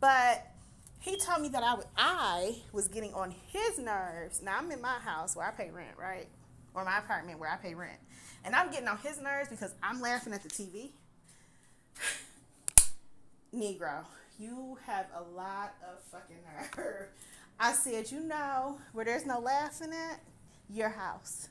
But 0.00 0.46
he 1.00 1.16
told 1.16 1.42
me 1.42 1.48
that 1.50 1.62
I, 1.62 1.74
was 1.74 1.86
I 1.96 2.56
was 2.72 2.88
getting 2.88 3.14
on 3.14 3.34
his 3.52 3.78
nerves. 3.78 4.42
Now 4.42 4.58
I'm 4.58 4.70
in 4.70 4.82
my 4.82 4.98
house 4.98 5.36
where 5.36 5.46
I 5.46 5.52
pay 5.52 5.70
rent, 5.70 5.96
right? 5.98 6.26
Or 6.74 6.84
my 6.84 6.98
apartment 6.98 7.38
where 7.38 7.50
I 7.50 7.56
pay 7.56 7.74
rent. 7.74 7.98
And 8.44 8.54
I'm 8.54 8.70
getting 8.70 8.88
on 8.88 8.98
his 8.98 9.20
nerves 9.20 9.48
because 9.48 9.74
I'm 9.82 10.00
laughing 10.00 10.32
at 10.32 10.42
the 10.42 10.48
TV. 10.48 10.90
Negro, 13.54 14.04
you 14.38 14.78
have 14.86 15.06
a 15.16 15.22
lot 15.36 15.74
of 15.82 16.02
fucking 16.10 16.36
nerve. 16.76 17.08
I 17.60 17.72
said, 17.72 18.10
you 18.10 18.20
know, 18.20 18.78
where 18.92 19.04
there's 19.04 19.26
no 19.26 19.40
laughing 19.40 19.92
at, 19.92 20.20
your 20.70 20.90
house. 20.90 21.48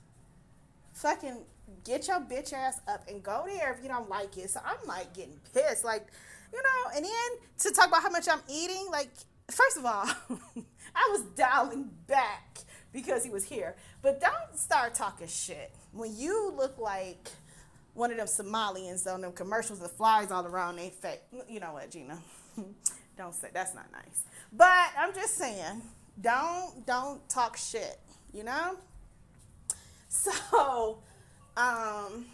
Fucking 0.94 1.40
get 1.84 2.08
your 2.08 2.22
bitch 2.22 2.54
ass 2.54 2.80
up 2.88 3.08
and 3.10 3.22
go 3.22 3.44
there 3.46 3.74
if 3.74 3.84
you 3.84 3.90
don't 3.90 4.10
like 4.10 4.38
it. 4.38 4.50
So 4.50 4.62
I'm 4.66 4.88
like 4.88 5.14
getting 5.14 5.40
pissed. 5.54 5.84
Like, 5.84 6.08
you 6.54 6.62
know, 6.62 6.92
and 6.96 7.04
then 7.04 7.12
to 7.60 7.72
talk 7.72 7.90
about 7.90 8.02
how 8.02 8.10
much 8.10 8.28
I'm 8.30 8.42
eating, 8.50 8.88
like, 8.90 9.10
first 9.52 9.78
of 9.78 9.86
all, 9.86 10.06
I 10.96 11.10
was 11.12 11.24
dialing 11.36 11.90
back 12.08 12.60
because 12.94 13.24
he 13.24 13.30
was 13.30 13.44
here. 13.44 13.76
But 14.02 14.22
don't 14.22 14.58
start 14.58 14.96
talking 14.96 15.28
shit 15.28 15.74
when 15.92 16.16
you 16.16 16.54
look 16.56 16.78
like 16.78 17.30
one 17.94 18.12
of 18.12 18.18
them 18.18 18.28
Somalians 18.28 19.12
on 19.12 19.22
them 19.22 19.34
commercials 19.34 19.80
that 19.80 19.92
flies 19.92 20.32
all 20.32 20.46
around 20.46 20.78
they 20.78 20.90
face. 20.90 21.20
You 21.50 21.60
know 21.60 21.74
what, 21.74 21.92
Gina? 21.92 22.20
don't 23.18 23.34
say 23.34 23.50
that's 23.54 23.74
not 23.76 23.92
nice. 23.92 24.24
But 24.52 24.90
I'm 24.98 25.14
just 25.14 25.36
saying, 25.36 25.82
don't 26.20 26.86
don't 26.86 27.28
talk 27.30 27.58
shit. 27.58 28.00
You 28.34 28.44
know. 28.44 28.78
So, 30.10 31.00
um, 31.58 32.26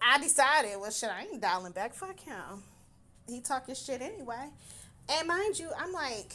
I 0.00 0.18
decided, 0.20 0.78
well, 0.78 0.90
shit, 0.90 1.10
I 1.10 1.22
ain't 1.22 1.40
dialing 1.40 1.72
back. 1.72 1.94
Fuck 1.94 2.20
him. 2.20 2.62
He 3.28 3.40
talking 3.40 3.74
shit 3.74 4.02
anyway. 4.02 4.50
And 5.10 5.28
mind 5.28 5.58
you, 5.58 5.70
I'm 5.78 5.92
like, 5.92 6.34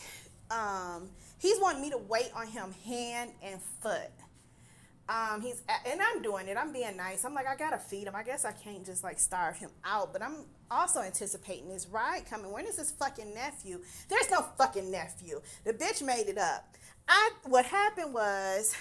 um, 0.50 1.10
he's 1.40 1.60
wanting 1.60 1.82
me 1.82 1.90
to 1.92 1.98
wait 1.98 2.30
on 2.36 2.48
him 2.48 2.74
hand 2.86 3.32
and 3.44 3.62
foot. 3.82 4.10
Um, 5.10 5.42
he's 5.42 5.62
and 5.86 6.02
I'm 6.02 6.22
doing 6.22 6.48
it. 6.48 6.58
I'm 6.58 6.74
being 6.74 6.98
nice. 6.98 7.24
I'm 7.24 7.34
like, 7.34 7.48
I 7.48 7.56
gotta 7.56 7.78
feed 7.78 8.08
him. 8.08 8.16
I 8.16 8.24
guess 8.24 8.44
I 8.44 8.52
can't 8.52 8.86
just 8.86 9.04
like 9.04 9.20
starve 9.20 9.58
him 9.58 9.70
out. 9.86 10.12
But 10.12 10.22
I'm 10.22 10.46
also 10.70 11.02
anticipating 11.02 11.70
this 11.70 11.88
ride 11.88 12.26
coming. 12.30 12.52
When 12.52 12.66
is 12.66 12.76
this 12.76 12.92
fucking 12.92 13.34
nephew? 13.34 13.80
There's 14.10 14.30
no 14.30 14.42
fucking 14.58 14.92
nephew. 14.92 15.42
The 15.64 15.74
bitch 15.74 16.02
made 16.04 16.28
it 16.28 16.38
up. 16.38 16.76
I 17.08 17.32
what 17.46 17.66
happened 17.66 18.14
was 18.14 18.76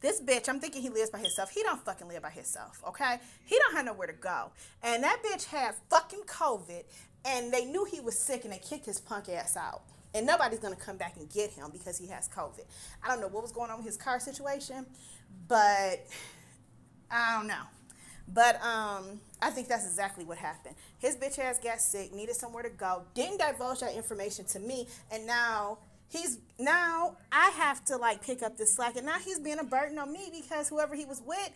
this 0.00 0.20
bitch, 0.20 0.48
I'm 0.48 0.60
thinking 0.60 0.82
he 0.82 0.88
lives 0.88 1.10
by 1.10 1.18
himself. 1.18 1.50
He 1.50 1.62
don't 1.62 1.84
fucking 1.84 2.08
live 2.08 2.22
by 2.22 2.30
himself, 2.30 2.82
okay? 2.88 3.18
He 3.44 3.58
don't 3.58 3.74
have 3.74 3.84
nowhere 3.84 4.06
to 4.06 4.14
go. 4.14 4.50
And 4.82 5.02
that 5.02 5.22
bitch 5.22 5.44
had 5.44 5.74
fucking 5.90 6.22
COVID, 6.22 6.84
and 7.24 7.52
they 7.52 7.66
knew 7.66 7.84
he 7.84 8.00
was 8.00 8.18
sick, 8.18 8.44
and 8.44 8.52
they 8.52 8.58
kicked 8.58 8.86
his 8.86 8.98
punk 8.98 9.28
ass 9.28 9.56
out. 9.58 9.82
And 10.14 10.26
nobody's 10.26 10.58
gonna 10.58 10.76
come 10.76 10.96
back 10.96 11.16
and 11.16 11.30
get 11.30 11.50
him 11.50 11.70
because 11.72 11.98
he 11.98 12.08
has 12.08 12.28
COVID. 12.28 12.64
I 13.02 13.08
don't 13.08 13.20
know 13.20 13.28
what 13.28 13.42
was 13.42 13.52
going 13.52 13.70
on 13.70 13.78
with 13.78 13.86
his 13.86 13.96
car 13.96 14.18
situation, 14.18 14.86
but 15.48 16.06
I 17.10 17.36
don't 17.36 17.46
know. 17.46 17.62
But 18.32 18.56
um, 18.64 19.20
I 19.42 19.50
think 19.50 19.68
that's 19.68 19.86
exactly 19.86 20.24
what 20.24 20.38
happened. 20.38 20.76
His 20.98 21.16
bitch 21.16 21.38
ass 21.38 21.58
got 21.58 21.80
sick, 21.80 22.14
needed 22.14 22.36
somewhere 22.36 22.62
to 22.62 22.70
go, 22.70 23.02
didn't 23.14 23.38
divulge 23.38 23.80
that 23.80 23.94
information 23.94 24.44
to 24.46 24.60
me, 24.60 24.86
and 25.10 25.26
now 25.26 25.78
he's 26.08 26.38
now 26.58 27.16
I 27.32 27.50
have 27.50 27.84
to 27.86 27.96
like 27.96 28.22
pick 28.22 28.42
up 28.42 28.56
the 28.56 28.66
slack, 28.66 28.96
and 28.96 29.06
now 29.06 29.18
he's 29.18 29.38
being 29.38 29.58
a 29.58 29.64
burden 29.64 29.98
on 29.98 30.12
me 30.12 30.30
because 30.32 30.68
whoever 30.68 30.94
he 30.94 31.04
was 31.04 31.22
with, 31.26 31.50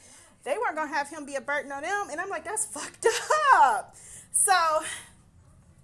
they 0.44 0.56
weren't 0.58 0.76
gonna 0.76 0.92
have 0.92 1.08
him 1.08 1.24
be 1.24 1.36
a 1.36 1.40
burden 1.40 1.70
on 1.70 1.82
them, 1.82 2.08
and 2.10 2.20
I'm 2.20 2.28
like, 2.28 2.44
that's 2.44 2.66
fucked 2.66 3.06
up. 3.54 3.94
So 4.32 4.52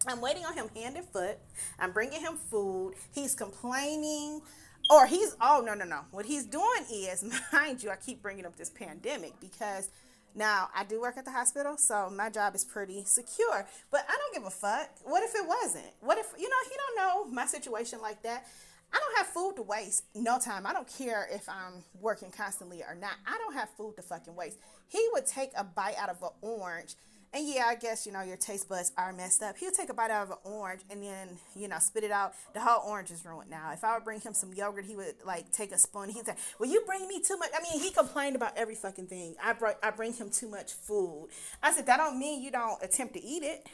I'm 0.06 0.20
waiting 0.20 0.44
on 0.44 0.54
him 0.54 0.68
hand 0.74 0.96
and 0.96 1.06
foot. 1.06 1.38
I'm 1.78 1.92
bringing 1.92 2.20
him 2.20 2.36
food. 2.36 2.94
He's 3.12 3.34
complaining. 3.34 4.40
Or 4.88 5.06
he's, 5.06 5.36
oh, 5.40 5.62
no, 5.64 5.74
no, 5.74 5.84
no. 5.84 6.00
What 6.10 6.26
he's 6.26 6.46
doing 6.46 6.84
is, 6.90 7.24
mind 7.52 7.82
you, 7.82 7.90
I 7.90 7.96
keep 7.96 8.22
bringing 8.22 8.46
up 8.46 8.56
this 8.56 8.70
pandemic 8.70 9.34
because 9.40 9.90
now 10.34 10.68
I 10.74 10.84
do 10.84 11.00
work 11.00 11.16
at 11.16 11.24
the 11.24 11.30
hospital, 11.30 11.76
so 11.76 12.10
my 12.10 12.30
job 12.30 12.54
is 12.54 12.64
pretty 12.64 13.04
secure. 13.04 13.66
But 13.90 14.06
I 14.08 14.16
don't 14.16 14.34
give 14.34 14.46
a 14.46 14.50
fuck. 14.50 14.88
What 15.04 15.22
if 15.22 15.34
it 15.34 15.46
wasn't? 15.46 15.92
What 16.00 16.18
if, 16.18 16.26
you 16.38 16.48
know, 16.48 16.56
he 16.64 16.76
don't 16.76 16.96
know 16.96 17.32
my 17.32 17.46
situation 17.46 18.00
like 18.00 18.22
that. 18.22 18.46
I 18.92 18.98
don't 18.98 19.18
have 19.18 19.26
food 19.28 19.54
to 19.56 19.62
waste 19.62 20.04
no 20.14 20.38
time. 20.38 20.66
I 20.66 20.72
don't 20.72 20.88
care 20.88 21.28
if 21.30 21.48
I'm 21.48 21.84
working 22.00 22.30
constantly 22.30 22.82
or 22.82 22.96
not. 22.96 23.12
I 23.26 23.38
don't 23.38 23.54
have 23.54 23.68
food 23.76 23.94
to 23.96 24.02
fucking 24.02 24.34
waste. 24.34 24.58
He 24.88 25.06
would 25.12 25.26
take 25.26 25.50
a 25.56 25.62
bite 25.62 25.94
out 25.96 26.08
of 26.08 26.22
an 26.22 26.30
orange 26.40 26.96
and 27.32 27.46
yeah, 27.46 27.66
I 27.66 27.76
guess, 27.76 28.06
you 28.06 28.12
know, 28.12 28.22
your 28.22 28.36
taste 28.36 28.68
buds 28.68 28.90
are 28.96 29.12
messed 29.12 29.40
up. 29.42 29.56
He'll 29.56 29.70
take 29.70 29.88
a 29.88 29.94
bite 29.94 30.10
out 30.10 30.24
of 30.24 30.30
an 30.30 30.38
orange 30.42 30.80
and 30.90 31.00
then, 31.00 31.28
you 31.54 31.68
know, 31.68 31.78
spit 31.78 32.02
it 32.02 32.10
out. 32.10 32.34
The 32.54 32.60
whole 32.60 32.90
orange 32.90 33.12
is 33.12 33.24
ruined 33.24 33.48
now. 33.48 33.70
If 33.72 33.84
I 33.84 33.94
would 33.94 34.04
bring 34.04 34.20
him 34.20 34.34
some 34.34 34.52
yogurt, 34.52 34.84
he 34.84 34.96
would 34.96 35.14
like 35.24 35.52
take 35.52 35.70
a 35.70 35.78
spoon. 35.78 36.08
He'd 36.08 36.26
say, 36.26 36.34
Well, 36.58 36.68
you 36.68 36.82
bring 36.84 37.06
me 37.06 37.22
too 37.22 37.36
much. 37.36 37.50
I 37.56 37.62
mean, 37.62 37.80
he 37.80 37.92
complained 37.92 38.34
about 38.34 38.56
every 38.56 38.74
fucking 38.74 39.06
thing. 39.06 39.36
I 39.42 39.52
brought 39.52 39.76
I 39.80 39.90
bring 39.90 40.12
him 40.12 40.30
too 40.30 40.48
much 40.48 40.72
food. 40.72 41.28
I 41.62 41.72
said, 41.72 41.86
That 41.86 41.98
don't 41.98 42.18
mean 42.18 42.42
you 42.42 42.50
don't 42.50 42.82
attempt 42.82 43.14
to 43.14 43.22
eat 43.22 43.44
it. 43.44 43.64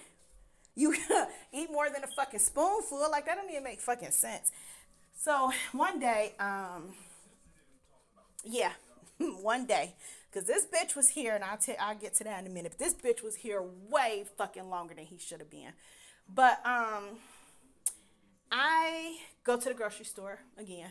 You 0.74 0.94
eat 1.54 1.72
more 1.72 1.88
than 1.88 2.04
a 2.04 2.08
fucking 2.14 2.40
spoonful. 2.40 3.10
Like 3.10 3.24
that 3.24 3.36
don't 3.36 3.50
even 3.50 3.64
make 3.64 3.80
fucking 3.80 4.10
sense. 4.10 4.52
So 5.18 5.50
one 5.72 5.98
day, 5.98 6.34
um, 6.38 6.92
yeah, 8.44 8.72
one 9.18 9.64
day 9.64 9.94
Cause 10.36 10.44
this 10.44 10.66
bitch 10.66 10.94
was 10.94 11.08
here, 11.08 11.34
and 11.34 11.42
I'll 11.42 11.56
tell 11.56 11.76
I'll 11.80 11.94
get 11.94 12.12
to 12.16 12.24
that 12.24 12.40
in 12.40 12.46
a 12.46 12.50
minute. 12.50 12.74
But 12.76 12.78
this 12.78 12.92
bitch 12.92 13.22
was 13.22 13.36
here 13.36 13.64
way 13.88 14.26
fucking 14.36 14.68
longer 14.68 14.92
than 14.92 15.06
he 15.06 15.16
should 15.16 15.40
have 15.40 15.48
been. 15.48 15.72
But 16.28 16.60
um, 16.62 17.16
I 18.52 19.16
go 19.44 19.56
to 19.56 19.66
the 19.66 19.74
grocery 19.74 20.04
store 20.04 20.40
again, 20.58 20.90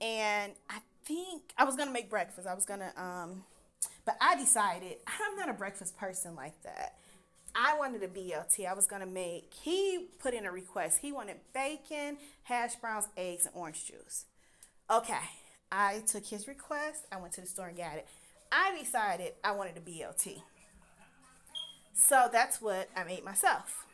and 0.00 0.54
I 0.68 0.78
think 1.04 1.52
I 1.56 1.62
was 1.62 1.76
gonna 1.76 1.92
make 1.92 2.10
breakfast. 2.10 2.48
I 2.48 2.54
was 2.54 2.66
gonna 2.66 2.92
um, 2.96 3.44
but 4.04 4.16
I 4.20 4.34
decided 4.34 4.96
I'm 5.06 5.36
not 5.36 5.48
a 5.48 5.52
breakfast 5.52 5.96
person 5.96 6.34
like 6.34 6.60
that. 6.64 6.96
I 7.54 7.78
wanted 7.78 8.02
a 8.02 8.08
BLT. 8.08 8.66
I 8.66 8.74
was 8.74 8.88
gonna 8.88 9.06
make. 9.06 9.54
He 9.62 10.08
put 10.18 10.34
in 10.34 10.44
a 10.44 10.50
request. 10.50 10.98
He 11.02 11.12
wanted 11.12 11.36
bacon, 11.54 12.16
hash 12.42 12.74
browns, 12.74 13.06
eggs, 13.16 13.46
and 13.46 13.54
orange 13.54 13.86
juice. 13.86 14.24
Okay, 14.90 15.22
I 15.70 16.02
took 16.04 16.26
his 16.26 16.48
request. 16.48 17.06
I 17.12 17.18
went 17.18 17.32
to 17.34 17.42
the 17.42 17.46
store 17.46 17.68
and 17.68 17.76
got 17.76 17.98
it. 17.98 18.08
I 18.52 18.78
decided 18.78 19.32
I 19.42 19.52
wanted 19.52 19.78
a 19.78 19.80
BLT. 19.80 20.42
So 21.94 22.28
that's 22.30 22.60
what 22.60 22.90
I 22.94 23.04
made 23.04 23.24
myself. 23.24 23.86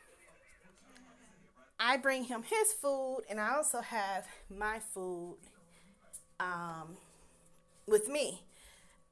I 1.79 1.97
bring 1.97 2.25
him 2.25 2.43
his 2.43 2.73
food, 2.73 3.21
and 3.31 3.39
I 3.39 3.55
also 3.55 3.81
have 3.81 4.27
my 4.51 4.81
food 4.81 5.37
um, 6.41 6.97
with 7.87 8.09
me. 8.09 8.43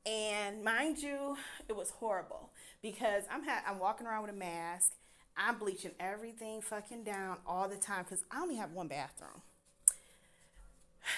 And 0.05 0.65
mind 0.65 0.99
you, 0.99 1.37
it 1.69 1.77
was 1.77 1.91
horrible 1.91 2.51
because 2.83 3.25
I'm 3.31 3.45
ha- 3.45 3.63
I'm 3.69 3.79
walking 3.79 4.07
around 4.07 4.23
with 4.23 4.33
a 4.33 4.37
mask. 4.37 4.95
I'm 5.37 5.59
bleaching 5.59 5.93
everything 6.01 6.61
fucking 6.61 7.05
down 7.05 7.39
all 7.47 7.69
the 7.69 7.77
time 7.77 8.05
because 8.05 8.25
I 8.33 8.41
only 8.41 8.57
have 8.57 8.73
one 8.73 8.89
bathroom. 8.89 9.43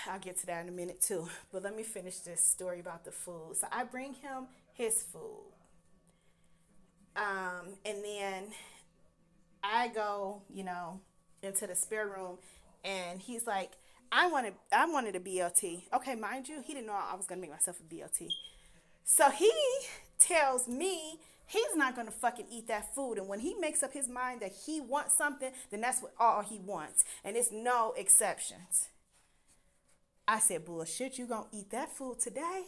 I'll 0.07 0.19
get 0.19 0.39
to 0.41 0.47
that 0.47 0.63
in 0.63 0.69
a 0.69 0.73
minute 0.73 1.01
too. 1.01 1.29
But 1.53 1.63
let 1.63 1.77
me 1.77 1.83
finish 1.83 2.19
this 2.19 2.43
story 2.43 2.81
about 2.81 3.05
the 3.05 3.13
food. 3.13 3.57
So 3.61 3.67
I 3.71 3.85
bring 3.85 4.15
him 4.15 4.47
his 4.73 5.03
food. 5.03 5.53
Um, 7.17 7.75
and 7.85 7.99
then 8.05 8.45
I 9.63 9.89
go, 9.89 10.43
you 10.53 10.65
know, 10.65 11.01
into 11.43 11.67
the 11.67 11.75
spare 11.75 12.07
room 12.07 12.39
and 12.85 13.21
he's 13.21 13.47
like, 13.47 13.73
I 14.11 14.29
wanted 14.29 14.55
I 14.73 14.87
wanted 14.87 15.17
a 15.17 15.21
BLT. 15.21 15.83
Okay, 15.93 16.15
mind 16.15 16.49
you, 16.49 16.63
he 16.65 16.75
didn't 16.75 16.87
know 16.87 16.95
I 16.95 17.15
was 17.17 17.27
gonna 17.27 17.41
make 17.41 17.51
myself 17.51 17.79
a 17.81 17.95
BLT. 17.95 18.29
So 19.05 19.31
he 19.31 19.53
tells 20.19 20.69
me 20.69 21.19
he's 21.47 21.75
not 21.75 21.97
gonna 21.97 22.11
fucking 22.11 22.47
eat 22.51 22.69
that 22.69 22.95
food. 22.95 23.19
And 23.19 23.29
when 23.29 23.41
he 23.41 23.55
makes 23.55 23.83
up 23.83 23.93
his 23.93 24.09
mind 24.09 24.41
that 24.41 24.53
he 24.67 24.81
wants 24.81 25.17
something, 25.17 25.51
then 25.71 25.81
that's 25.81 26.01
what 26.01 26.15
all 26.19 26.43
he 26.43 26.59
wants. 26.59 27.05
And 27.25 27.37
it's 27.37 27.53
no 27.53 27.95
exceptions. 27.97 28.89
I 30.29 30.39
said, 30.41 30.67
bullshit, 30.67 31.19
you 31.19 31.27
gonna 31.27 31.47
eat 31.53 31.71
that 31.71 31.91
food 31.91 32.21
today? 32.21 32.63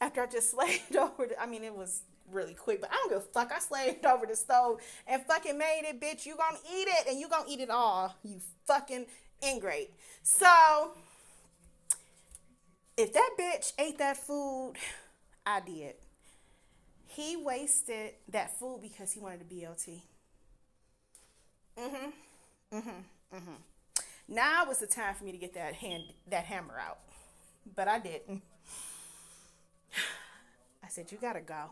After 0.00 0.22
I 0.22 0.26
just 0.26 0.50
slaved 0.52 0.96
over 0.96 1.26
the, 1.26 1.40
I 1.40 1.44
mean, 1.44 1.62
it 1.62 1.74
was 1.74 2.02
really 2.32 2.54
quick, 2.54 2.80
but 2.80 2.90
I 2.90 2.94
don't 2.94 3.10
give 3.10 3.18
a 3.18 3.20
fuck. 3.20 3.52
I 3.54 3.58
slaved 3.58 4.06
over 4.06 4.24
the 4.24 4.34
stove 4.34 4.80
and 5.06 5.22
fucking 5.22 5.58
made 5.58 5.82
it, 5.84 6.00
bitch. 6.00 6.24
You 6.24 6.34
gonna 6.36 6.58
eat 6.74 6.88
it 6.88 7.08
and 7.08 7.20
you 7.20 7.28
gonna 7.28 7.44
eat 7.46 7.60
it 7.60 7.68
all. 7.68 8.16
You 8.24 8.40
fucking 8.66 9.04
ingrate. 9.46 9.90
So, 10.22 10.92
if 12.96 13.12
that 13.12 13.30
bitch 13.38 13.74
ate 13.78 13.98
that 13.98 14.16
food, 14.16 14.74
I 15.44 15.60
did. 15.60 15.94
He 17.06 17.36
wasted 17.36 18.12
that 18.30 18.58
food 18.58 18.80
because 18.82 19.12
he 19.12 19.20
wanted 19.20 19.42
a 19.42 19.44
BLT. 19.44 20.00
Mm-hmm. 21.78 22.76
Mm-hmm. 22.76 23.36
Mm-hmm. 23.36 23.77
Now 24.28 24.66
was 24.66 24.78
the 24.78 24.86
time 24.86 25.14
for 25.14 25.24
me 25.24 25.32
to 25.32 25.38
get 25.38 25.54
that 25.54 25.74
hand 25.74 26.04
that 26.30 26.44
hammer 26.44 26.78
out. 26.78 26.98
But 27.74 27.88
I 27.88 27.98
didn't. 27.98 28.42
I 30.84 30.88
said, 30.88 31.10
You 31.10 31.18
gotta 31.18 31.40
go. 31.40 31.70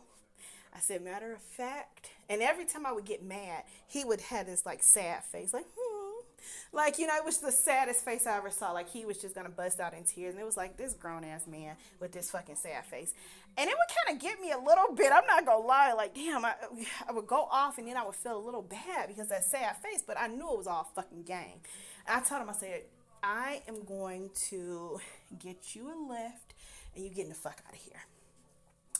I 0.74 0.80
said, 0.80 1.02
matter 1.02 1.32
of 1.32 1.40
fact, 1.40 2.10
and 2.28 2.42
every 2.42 2.66
time 2.66 2.84
I 2.84 2.92
would 2.92 3.06
get 3.06 3.24
mad, 3.24 3.62
he 3.86 4.04
would 4.04 4.20
have 4.20 4.44
this 4.44 4.66
like 4.66 4.82
sad 4.82 5.24
face, 5.24 5.54
like, 5.54 5.64
hmm. 5.74 5.96
Like, 6.72 6.98
you 6.98 7.06
know, 7.06 7.16
it 7.16 7.24
was 7.24 7.38
the 7.38 7.50
saddest 7.50 8.04
face 8.04 8.26
I 8.26 8.36
ever 8.36 8.50
saw. 8.50 8.72
Like, 8.72 8.88
he 8.88 9.04
was 9.04 9.18
just 9.18 9.34
gonna 9.34 9.48
bust 9.48 9.80
out 9.80 9.94
in 9.94 10.04
tears. 10.04 10.34
And 10.34 10.42
it 10.42 10.44
was 10.44 10.56
like 10.56 10.76
this 10.76 10.92
grown 10.92 11.24
ass 11.24 11.46
man 11.46 11.76
with 12.00 12.12
this 12.12 12.30
fucking 12.30 12.56
sad 12.56 12.84
face. 12.84 13.14
And 13.56 13.68
it 13.68 13.74
would 13.74 13.96
kind 14.04 14.16
of 14.16 14.22
get 14.22 14.40
me 14.40 14.52
a 14.52 14.58
little 14.58 14.94
bit. 14.94 15.10
I'm 15.12 15.26
not 15.26 15.46
gonna 15.46 15.66
lie. 15.66 15.92
Like, 15.94 16.14
damn, 16.14 16.44
I, 16.44 16.54
I 17.08 17.12
would 17.12 17.26
go 17.26 17.48
off 17.50 17.78
and 17.78 17.88
then 17.88 17.96
I 17.96 18.04
would 18.04 18.14
feel 18.14 18.36
a 18.36 18.44
little 18.44 18.62
bad 18.62 19.08
because 19.08 19.28
that 19.28 19.44
sad 19.44 19.76
face, 19.78 20.02
but 20.06 20.18
I 20.20 20.26
knew 20.26 20.52
it 20.52 20.58
was 20.58 20.66
all 20.66 20.90
fucking 20.94 21.22
game. 21.22 21.60
I 22.08 22.20
told 22.20 22.42
him, 22.42 22.50
I 22.50 22.52
said, 22.52 22.82
I 23.22 23.62
am 23.68 23.84
going 23.84 24.30
to 24.48 25.00
get 25.38 25.74
you 25.74 25.88
a 25.88 25.96
lift 26.12 26.54
and 26.94 27.04
you 27.04 27.10
getting 27.10 27.30
the 27.30 27.34
fuck 27.34 27.60
out 27.66 27.74
of 27.74 27.80
here. 27.80 28.02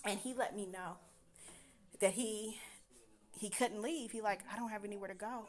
And 0.05 0.19
he 0.19 0.35
let 0.35 0.55
me 0.55 0.67
know 0.67 0.97
that 2.01 2.13
he 2.13 2.59
he 3.39 3.51
couldn't 3.51 3.83
leave. 3.83 4.13
He 4.13 4.21
like, 4.21 4.41
I 4.53 4.57
don't 4.57 4.71
have 4.71 4.85
anywhere 4.85 5.09
to 5.09 5.15
go. 5.15 5.47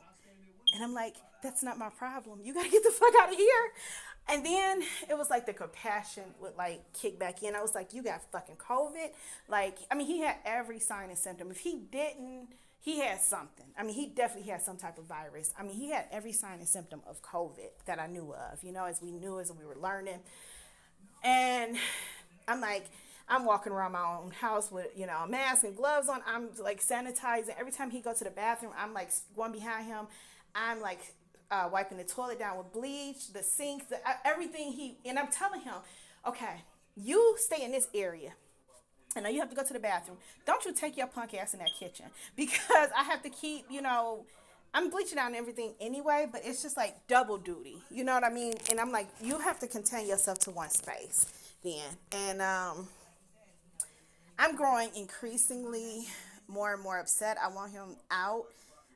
And 0.74 0.84
I'm 0.84 0.94
like, 0.94 1.16
that's 1.42 1.64
not 1.64 1.78
my 1.78 1.90
problem. 1.90 2.40
You 2.44 2.54
gotta 2.54 2.70
get 2.70 2.84
the 2.84 2.92
fuck 2.92 3.14
out 3.22 3.30
of 3.32 3.38
here. 3.38 3.72
And 4.30 4.46
then 4.46 4.84
it 5.10 5.18
was 5.18 5.30
like 5.30 5.46
the 5.46 5.54
compassion 5.54 6.24
would 6.42 6.56
like 6.58 6.82
kick 6.94 7.18
back 7.18 7.44
in. 7.44 7.56
I 7.56 7.62
was 7.62 7.74
like, 7.74 7.94
you 7.94 8.04
got 8.04 8.30
fucking 8.32 8.58
COVID. 8.58 9.12
Like, 9.48 9.78
I 9.90 9.96
mean, 9.96 10.08
he 10.08 10.20
had 10.20 10.36
every 10.46 10.80
sign 10.80 11.10
and 11.10 11.18
symptom. 11.18 11.50
If 11.50 11.60
he 11.60 11.80
didn't, 11.92 12.50
he 12.88 13.00
had 13.02 13.20
something. 13.20 13.66
I 13.78 13.84
mean, 13.84 13.96
he 13.96 14.06
definitely 14.06 14.50
had 14.50 14.62
some 14.62 14.78
type 14.78 14.98
of 14.98 15.04
virus. 15.04 15.54
I 15.60 15.64
mean, 15.64 15.76
he 15.76 15.92
had 15.92 16.06
every 16.10 16.32
sign 16.32 16.60
and 16.60 16.68
symptom 16.70 17.02
of 17.06 17.22
COVID 17.22 17.84
that 17.86 18.00
I 18.00 18.08
knew 18.08 18.34
of, 18.34 18.64
you 18.64 18.72
know, 18.72 18.86
as 18.86 19.02
we 19.02 19.12
knew, 19.12 19.42
as 19.42 19.52
we 19.52 19.66
were 19.66 19.76
learning. 19.76 20.20
And 21.22 21.76
I'm 22.48 22.62
like, 22.62 22.86
I'm 23.28 23.44
walking 23.44 23.74
around 23.74 23.92
my 23.92 24.06
own 24.06 24.32
house 24.32 24.72
with, 24.72 24.88
you 24.96 25.06
know, 25.06 25.18
a 25.26 25.28
mask 25.28 25.66
and 25.66 25.76
gloves 25.76 26.08
on. 26.08 26.22
I'm 26.26 26.48
like 26.64 26.82
sanitizing. 26.82 27.60
Every 27.60 27.74
time 27.74 27.92
he 27.92 28.00
go 28.00 28.14
to 28.14 28.24
the 28.24 28.32
bathroom, 28.32 28.72
I'm 28.78 28.94
like 28.94 29.10
going 29.36 29.52
behind 29.52 29.88
him. 29.88 30.06
I'm 30.56 30.80
like 30.80 31.02
uh, 31.52 31.68
wiping 31.70 31.98
the 31.98 32.06
toilet 32.06 32.40
down 32.40 32.58
with 32.58 32.72
bleach, 32.72 33.34
the 33.34 33.44
sink, 33.44 33.90
the, 33.90 33.98
uh, 33.98 34.14
everything 34.24 34.72
he, 34.72 34.96
and 35.04 35.20
I'm 35.20 35.28
telling 35.28 35.60
him, 35.60 35.76
okay, 36.26 36.64
you 36.96 37.36
stay 37.38 37.66
in 37.66 37.74
this 37.74 37.90
area. 37.94 38.32
I 39.18 39.22
know 39.22 39.30
you 39.30 39.40
have 39.40 39.50
to 39.50 39.56
go 39.56 39.64
to 39.64 39.74
the 39.74 39.80
bathroom. 39.80 40.18
Don't 40.46 40.64
you 40.66 40.74
take 40.74 40.96
your 40.96 41.08
punk 41.08 41.34
ass 41.34 41.54
in 41.54 41.60
that 41.60 41.72
kitchen 41.78 42.06
because 42.36 42.90
I 42.98 43.04
have 43.04 43.24
to 43.24 43.30
keep, 43.30 43.66
you 43.70 43.82
know, 43.82 44.26
I'm 44.74 44.90
bleaching 44.90 45.18
out 45.18 45.28
and 45.28 45.36
everything 45.36 45.74
anyway, 45.80 46.28
but 46.32 46.42
it's 46.44 46.62
just 46.62 46.78
like 46.78 47.08
double 47.08 47.38
duty. 47.38 47.82
You 47.90 48.04
know 48.04 48.14
what 48.14 48.24
I 48.24 48.30
mean? 48.30 48.54
And 48.70 48.80
I'm 48.80 48.92
like, 48.92 49.08
you 49.22 49.40
have 49.40 49.60
to 49.60 49.68
contain 49.68 50.08
yourself 50.08 50.40
to 50.40 50.52
one 50.52 50.70
space 50.70 51.26
then. 51.64 51.98
And 52.12 52.42
um, 52.42 52.88
I'm 54.38 54.56
growing 54.56 54.90
increasingly 54.96 56.06
more 56.48 56.74
and 56.74 56.84
more 56.84 57.00
upset. 57.00 57.38
I 57.44 57.50
want 57.50 57.72
him 57.72 57.96
out. 58.12 58.46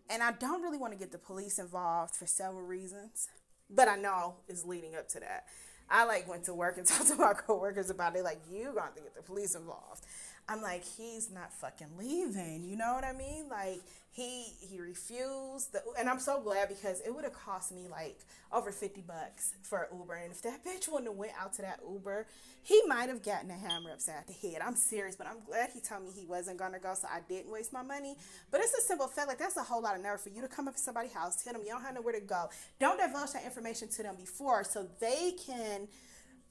And 0.10 0.22
I 0.22 0.34
don't 0.34 0.62
really 0.62 0.78
want 0.78 0.94
to 0.94 1.00
get 1.00 1.12
the 1.12 1.18
police 1.18 1.58
involved 1.58 2.16
for 2.16 2.28
several 2.28 2.63
reasons. 2.63 3.30
But 3.70 3.88
I 3.88 3.96
know 3.96 4.36
it's 4.50 4.66
leading 4.66 4.96
up 4.96 5.08
to 5.10 5.20
that. 5.22 5.46
I 5.91 6.05
like 6.05 6.27
went 6.27 6.45
to 6.45 6.53
work 6.53 6.77
and 6.77 6.88
talked 6.88 7.07
to 7.10 7.15
my 7.15 7.33
coworkers 7.33 7.89
about 7.89 8.15
it. 8.15 8.24
Like, 8.24 8.39
you 8.50 8.71
got 8.75 8.95
to 8.95 9.01
get 9.01 9.15
the 9.15 9.21
police 9.21 9.55
involved. 9.55 10.05
I'm 10.48 10.62
like, 10.62 10.83
he's 10.83 11.29
not 11.31 11.53
fucking 11.53 11.98
leaving. 11.98 12.63
You 12.63 12.75
know 12.75 12.93
what 12.93 13.03
I 13.03 13.13
mean? 13.13 13.48
Like, 13.50 13.81
he 14.13 14.43
he 14.60 14.79
refused 14.79 15.71
the, 15.71 15.81
and 15.98 16.10
i'm 16.10 16.19
so 16.19 16.41
glad 16.41 16.67
because 16.67 17.00
it 17.01 17.15
would 17.15 17.24
have 17.24 17.33
cost 17.33 17.71
me 17.71 17.88
like 17.89 18.19
over 18.51 18.71
50 18.71 19.01
bucks 19.01 19.53
for 19.63 19.88
uber 19.91 20.15
and 20.15 20.31
if 20.31 20.41
that 20.41 20.65
bitch 20.65 20.89
wouldn't 20.89 21.10
have 21.10 21.17
went 21.17 21.31
out 21.39 21.53
to 21.53 21.62
that 21.62 21.79
uber 21.89 22.27
he 22.63 22.81
might 22.88 23.07
have 23.07 23.24
gotten 23.24 23.50
a 23.50 23.55
hammer 23.55 23.91
upside 23.91 24.27
the 24.27 24.33
head 24.33 24.62
i'm 24.62 24.75
serious 24.75 25.15
but 25.15 25.27
i'm 25.27 25.38
glad 25.45 25.69
he 25.74 25.79
told 25.79 26.03
me 26.03 26.10
he 26.13 26.25
wasn't 26.25 26.57
gonna 26.57 26.77
go 26.79 26.93
so 26.93 27.07
i 27.10 27.19
didn't 27.29 27.51
waste 27.51 27.71
my 27.71 27.81
money 27.81 28.17
but 28.51 28.60
it's 28.60 28.74
a 28.74 28.81
simple 28.81 29.07
fact 29.07 29.29
like 29.29 29.38
that's 29.38 29.55
a 29.55 29.63
whole 29.63 29.81
lot 29.81 29.95
of 29.95 30.03
nerve 30.03 30.19
for 30.19 30.29
you 30.29 30.41
to 30.41 30.48
come 30.50 30.67
up 30.67 30.75
to 30.75 30.81
somebody's 30.81 31.13
house 31.13 31.41
tell 31.41 31.53
them 31.53 31.62
you 31.65 31.69
don't 31.69 31.81
have 31.81 31.95
nowhere 31.95 32.13
to 32.13 32.19
go 32.19 32.50
don't 32.79 33.00
divulge 33.00 33.31
that 33.31 33.45
information 33.45 33.88
to 33.88 34.03
them 34.03 34.15
before 34.17 34.65
so 34.65 34.86
they 35.00 35.31
can 35.48 35.88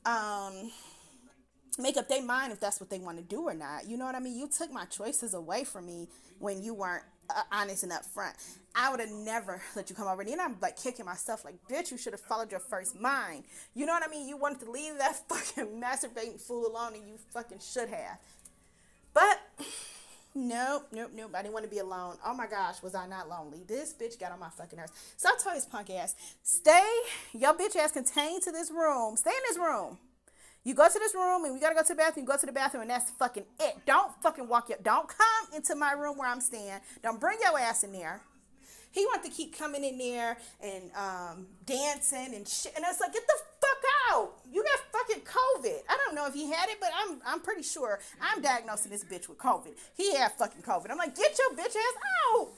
um 0.07 0.71
make 1.79 1.97
up 1.97 2.09
their 2.09 2.23
mind 2.23 2.53
if 2.53 2.61
that's 2.61 2.81
what 2.81 2.91
they 2.91 2.99
want 2.99 3.19
to 3.19 3.25
do 3.25 3.43
or 3.43 3.55
not. 3.55 3.87
You 3.87 3.97
know 3.97 4.05
what 4.05 4.15
I 4.15 4.21
mean? 4.21 4.39
You 4.39 4.49
took 4.49 4.73
my 4.73 4.85
choices 4.87 5.35
away 5.35 5.65
from 5.65 5.87
me 5.87 6.09
when 6.39 6.63
you 6.63 6.75
weren't 6.75 7.05
uh, 7.31 7.43
honest 7.53 7.83
and 7.83 7.93
upfront. 7.93 8.33
I 8.75 8.91
would 8.91 9.01
have 9.01 9.11
never 9.11 9.61
let 9.77 9.91
you 9.91 9.97
come 9.97 10.07
over. 10.07 10.23
And 10.23 10.31
then 10.31 10.41
I'm 10.41 10.57
like 10.61 10.81
kicking 10.81 11.05
myself, 11.05 11.45
like, 11.45 11.57
bitch, 11.69 11.91
you 11.91 11.99
should 11.99 12.13
have 12.13 12.21
followed 12.21 12.51
your 12.51 12.61
first 12.61 12.99
mind. 12.99 13.45
You 13.75 13.87
know 13.87 13.93
what 13.93 14.05
I 14.05 14.09
mean? 14.09 14.29
You 14.29 14.37
wanted 14.37 14.61
to 14.61 14.71
leave 14.71 14.99
that 14.99 15.17
fucking 15.29 15.81
masturbating 15.81 16.41
fool 16.41 16.67
alone, 16.67 16.95
and 16.95 17.09
you 17.09 17.17
fucking 17.33 17.59
should 17.61 17.89
have. 17.89 18.19
But 19.13 19.41
nope, 20.35 20.87
nope, 20.93 21.11
nope. 21.15 21.31
I 21.35 21.43
didn't 21.43 21.55
want 21.55 21.65
to 21.65 21.71
be 21.71 21.79
alone. 21.79 22.17
Oh 22.25 22.35
my 22.35 22.47
gosh, 22.47 22.83
was 22.83 22.95
I 22.95 23.07
not 23.07 23.29
lonely? 23.29 23.65
This 23.67 23.93
bitch 23.93 24.19
got 24.19 24.33
on 24.33 24.39
my 24.39 24.51
fucking 24.51 24.79
nerves. 24.79 24.93
So 25.17 25.29
I 25.29 25.37
told 25.43 25.57
his 25.57 25.67
punk 25.67 25.91
ass, 25.91 26.15
stay 26.43 26.89
your 27.33 27.55
bitch 27.55 27.77
ass 27.77 27.93
contained 27.93 28.43
to 28.43 28.53
this 28.53 28.71
room. 28.71 29.17
Stay 29.17 29.31
in 29.31 29.43
this 29.49 29.59
room. 29.59 29.99
You 30.63 30.75
go 30.75 30.87
to 30.87 30.99
this 30.99 31.15
room 31.15 31.45
and 31.45 31.55
we 31.55 31.61
gotta 31.61 31.75
go 31.75 31.83
to 31.83 31.89
the 31.89 31.95
bathroom. 31.95 32.25
You 32.25 32.33
go 32.33 32.37
to 32.37 32.47
the 32.47 32.53
bathroom 32.53 32.83
and 32.83 32.91
that's 32.91 33.11
fucking 33.13 33.45
it. 33.59 33.79
Don't 33.87 34.13
fucking 34.23 34.47
walk 34.47 34.69
your. 34.69 34.79
Don't 34.83 35.09
come 35.09 35.55
into 35.55 35.75
my 35.75 35.93
room 35.93 36.19
where 36.19 36.29
I'm 36.29 36.41
staying. 36.41 36.81
Don't 37.03 37.19
bring 37.19 37.39
your 37.43 37.59
ass 37.59 37.83
in 37.83 37.93
there. 37.93 38.21
He 38.93 39.07
wanted 39.07 39.31
to 39.31 39.31
keep 39.31 39.57
coming 39.57 39.85
in 39.85 39.99
there 39.99 40.37
and 40.61 40.91
um, 40.97 41.47
dancing 41.65 42.35
and 42.35 42.47
shit. 42.47 42.73
And 42.75 42.85
I 42.85 42.89
was 42.89 43.01
like, 43.01 43.13
get 43.13 43.23
the 43.27 43.39
fuck 43.61 43.79
out. 44.11 44.33
You 44.53 44.65
got 44.65 45.01
fucking 45.01 45.23
COVID. 45.23 45.79
I 45.89 45.97
don't 46.05 46.15
know 46.15 46.27
if 46.27 46.35
he 46.35 46.51
had 46.51 46.69
it, 46.69 46.79
but 46.81 46.91
I'm 46.95 47.21
I'm 47.25 47.41
pretty 47.41 47.63
sure 47.63 48.01
I'm 48.21 48.43
diagnosing 48.43 48.91
this 48.91 49.05
bitch 49.05 49.29
with 49.29 49.39
COVID. 49.39 49.73
He 49.97 50.15
had 50.15 50.33
fucking 50.33 50.63
COVID. 50.63 50.91
I'm 50.91 50.99
like, 50.99 51.17
get 51.17 51.39
your 51.39 51.57
bitch 51.57 51.75
ass 51.75 51.97
out. 52.37 52.49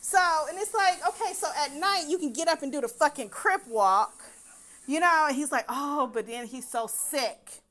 So, 0.00 0.18
and 0.48 0.58
it's 0.58 0.72
like, 0.74 1.06
okay, 1.06 1.34
so 1.34 1.48
at 1.56 1.74
night 1.74 2.06
you 2.08 2.18
can 2.18 2.32
get 2.32 2.48
up 2.48 2.62
and 2.62 2.72
do 2.72 2.80
the 2.80 2.88
fucking 2.88 3.28
crip 3.28 3.66
walk 3.68 4.24
you 4.88 5.00
know, 5.00 5.28
he's 5.30 5.52
like, 5.52 5.66
oh, 5.68 6.10
but 6.12 6.26
then 6.26 6.46
he's 6.46 6.68
so 6.68 6.88
sick 6.88 7.62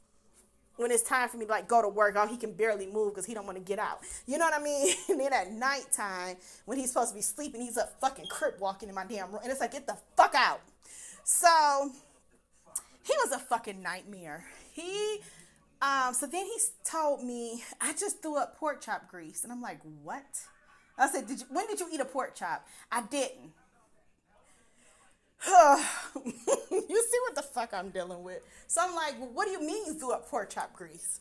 when 0.78 0.92
it's 0.92 1.02
time 1.02 1.28
for 1.28 1.38
me 1.38 1.46
to 1.46 1.52
like 1.52 1.68
go 1.68 1.82
to 1.82 1.90
work, 1.90 2.16
oh, 2.18 2.28
he 2.28 2.38
can 2.38 2.54
barely 2.54 2.86
move 2.86 3.14
because 3.14 3.26
he 3.26 3.34
don't 3.34 3.46
want 3.46 3.58
to 3.58 3.64
get 3.64 3.80
out. 3.80 4.00
You 4.28 4.38
know 4.38 4.46
what 4.46 4.54
I 4.54 4.64
mean? 4.64 4.94
and 5.10 5.20
then 5.20 5.34
at 5.34 5.52
nighttime, 5.52 6.38
when 6.66 6.78
he's 6.78 6.90
supposed 6.90 7.10
to 7.10 7.16
be 7.16 7.22
sleeping, 7.22 7.60
he's 7.62 7.78
up 7.78 8.00
fucking 8.00 8.28
crip 8.28 8.60
walking 8.60 8.88
in 8.88 8.96
my 8.96 9.04
damn 9.06 9.32
room. 9.32 9.40
And 9.42 9.52
it's 9.52 9.60
like, 9.60 9.72
get 9.72 9.88
the 9.88 9.98
fuck 10.16 10.36
out. 10.36 10.62
So 11.24 11.92
he 13.04 13.14
was 13.26 13.32
a 13.34 13.40
fucking 13.40 13.82
nightmare. 13.82 14.46
He 14.72 15.20
um, 15.82 16.14
so 16.14 16.26
then 16.26 16.46
he 16.46 16.58
told 16.84 17.24
me, 17.24 17.64
I 17.82 17.94
just 17.94 18.22
threw 18.22 18.38
up 18.38 18.58
pork 18.58 18.82
chop 18.82 19.10
grease. 19.10 19.44
And 19.44 19.52
I'm 19.52 19.62
like, 19.62 19.80
what? 20.04 20.26
I 20.98 21.10
said, 21.10 21.28
did 21.28 21.40
you, 21.40 21.46
when 21.50 21.68
did 21.68 21.80
you 21.80 21.88
eat 21.92 22.00
a 22.00 22.06
pork 22.06 22.36
chop? 22.36 22.66
I 22.92 23.02
didn't. 23.02 23.54
you 26.90 27.04
see 27.10 27.18
what 27.28 27.36
the 27.36 27.42
fuck 27.42 27.74
I'm 27.74 27.90
dealing 27.90 28.24
with. 28.24 28.42
So 28.68 28.82
I'm 28.84 28.96
like, 28.96 29.20
well, 29.20 29.30
what 29.34 29.46
do 29.46 29.52
you 29.52 29.60
mean 29.62 29.86
you 29.86 29.94
threw 29.94 30.12
up 30.12 30.30
pork 30.30 30.50
chop 30.50 30.74
grease? 30.74 31.20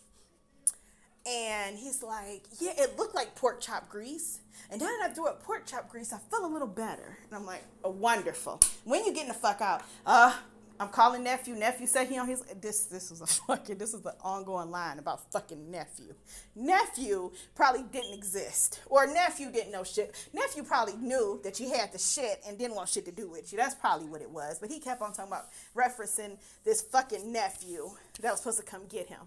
And 1.26 1.76
he's 1.76 2.02
like, 2.02 2.42
yeah, 2.60 2.72
it 2.76 2.96
looked 2.96 3.14
like 3.14 3.34
pork 3.34 3.60
chop 3.60 3.88
grease. 3.88 4.38
And 4.70 4.80
now 4.80 4.86
that 4.86 5.10
I 5.10 5.12
threw 5.12 5.26
up 5.26 5.42
pork 5.42 5.66
chop 5.66 5.88
grease, 5.88 6.12
I 6.12 6.18
feel 6.18 6.46
a 6.46 6.52
little 6.52 6.68
better. 6.68 7.18
And 7.24 7.34
I'm 7.34 7.44
like, 7.44 7.64
oh, 7.82 7.90
wonderful. 7.90 8.60
When 8.84 9.04
you 9.04 9.12
getting 9.12 9.28
the 9.28 9.34
fuck 9.34 9.60
out? 9.60 9.82
Uh, 10.04 10.36
I'm 10.78 10.88
calling 10.88 11.24
nephew. 11.24 11.54
Nephew 11.54 11.86
said 11.86 12.08
he 12.08 12.18
on 12.18 12.28
his 12.28 12.42
this 12.60 12.86
this 12.86 13.10
was 13.10 13.20
a 13.20 13.26
fucking 13.46 13.78
this 13.78 13.94
is 13.94 14.02
the 14.02 14.14
ongoing 14.22 14.70
line 14.70 14.98
about 14.98 15.30
fucking 15.32 15.70
nephew. 15.70 16.14
Nephew 16.54 17.30
probably 17.54 17.84
didn't 17.92 18.14
exist. 18.14 18.80
Or 18.86 19.06
nephew 19.06 19.50
didn't 19.50 19.72
know 19.72 19.84
shit. 19.84 20.14
Nephew 20.32 20.62
probably 20.62 20.96
knew 20.96 21.40
that 21.44 21.60
you 21.60 21.72
had 21.72 21.92
the 21.92 21.98
shit 21.98 22.40
and 22.46 22.58
didn't 22.58 22.76
want 22.76 22.88
shit 22.88 23.04
to 23.06 23.12
do 23.12 23.28
with 23.28 23.52
you. 23.52 23.58
That's 23.58 23.74
probably 23.74 24.08
what 24.08 24.20
it 24.20 24.30
was. 24.30 24.58
But 24.58 24.70
he 24.70 24.78
kept 24.78 25.00
on 25.02 25.12
talking 25.12 25.32
about 25.32 25.48
referencing 25.74 26.36
this 26.64 26.82
fucking 26.82 27.32
nephew 27.32 27.90
that 28.20 28.30
was 28.30 28.40
supposed 28.40 28.58
to 28.58 28.64
come 28.64 28.82
get 28.88 29.08
him. 29.08 29.20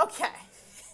Okay. 0.00 0.26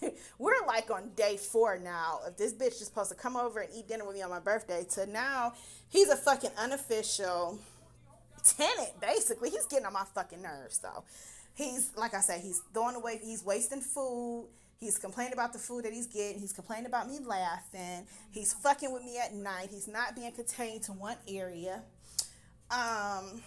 We're 0.39 0.65
like 0.65 0.89
on 0.89 1.11
day 1.15 1.37
four 1.37 1.77
now 1.77 2.19
if 2.27 2.37
this 2.37 2.53
bitch 2.53 2.81
is 2.81 2.85
supposed 2.85 3.09
to 3.09 3.15
come 3.15 3.35
over 3.35 3.59
and 3.59 3.69
eat 3.75 3.87
dinner 3.87 4.05
with 4.05 4.15
me 4.15 4.21
on 4.21 4.29
my 4.29 4.39
birthday 4.39 4.85
to 4.91 5.05
now 5.05 5.53
he's 5.89 6.09
a 6.09 6.15
fucking 6.15 6.51
unofficial 6.57 7.59
tenant, 8.43 8.99
basically. 8.99 9.49
He's 9.49 9.65
getting 9.65 9.85
on 9.85 9.93
my 9.93 10.05
fucking 10.13 10.41
nerves, 10.41 10.79
though. 10.79 11.03
He's, 11.55 11.91
like 11.95 12.13
I 12.13 12.21
said, 12.21 12.41
he's 12.41 12.61
throwing 12.73 12.95
away, 12.95 13.19
he's 13.21 13.43
wasting 13.43 13.81
food. 13.81 14.47
He's 14.79 14.97
complaining 14.97 15.33
about 15.33 15.51
the 15.51 15.59
food 15.59 15.83
that 15.83 15.91
he's 15.91 16.07
getting. 16.07 16.39
He's 16.39 16.53
complaining 16.53 16.85
about 16.85 17.09
me 17.09 17.19
laughing. 17.19 18.07
He's 18.31 18.53
fucking 18.53 18.93
with 18.93 19.03
me 19.03 19.17
at 19.17 19.33
night. 19.33 19.67
He's 19.69 19.89
not 19.89 20.15
being 20.15 20.31
contained 20.31 20.83
to 20.83 20.93
one 20.93 21.17
area. 21.27 21.81
Um, 22.71 23.41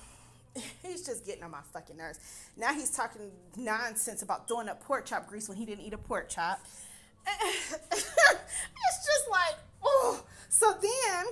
he's 0.82 1.06
just 1.06 1.24
getting 1.24 1.42
on 1.42 1.50
my 1.50 1.62
fucking 1.72 1.96
nerves. 1.96 2.18
Now 2.56 2.74
he's 2.74 2.90
talking 2.90 3.30
nonsense 3.56 4.20
about 4.20 4.46
throwing 4.46 4.68
up 4.68 4.82
pork 4.84 5.06
chop 5.06 5.26
grease 5.26 5.48
when 5.48 5.56
he 5.56 5.64
didn't 5.64 5.84
eat 5.84 5.94
a 5.94 5.98
pork 5.98 6.28
chop. 6.28 6.60
it's 7.26 7.76
just 7.90 9.30
like, 9.30 9.56
oh. 9.82 10.22
So 10.48 10.74
then 10.82 11.26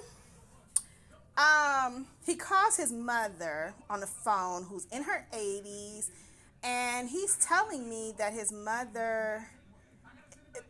um, 1.37 2.07
he 2.25 2.37
calls 2.37 2.77
his 2.77 2.93
mother 2.93 3.75
on 3.89 4.01
the 4.01 4.07
phone, 4.07 4.65
who's 4.65 4.87
in 4.93 5.03
her 5.05 5.27
80s, 5.33 6.11
and 6.63 7.09
he's 7.09 7.37
telling 7.37 7.89
me 7.89 8.13
that 8.19 8.33
his 8.33 8.53
mother 8.53 9.47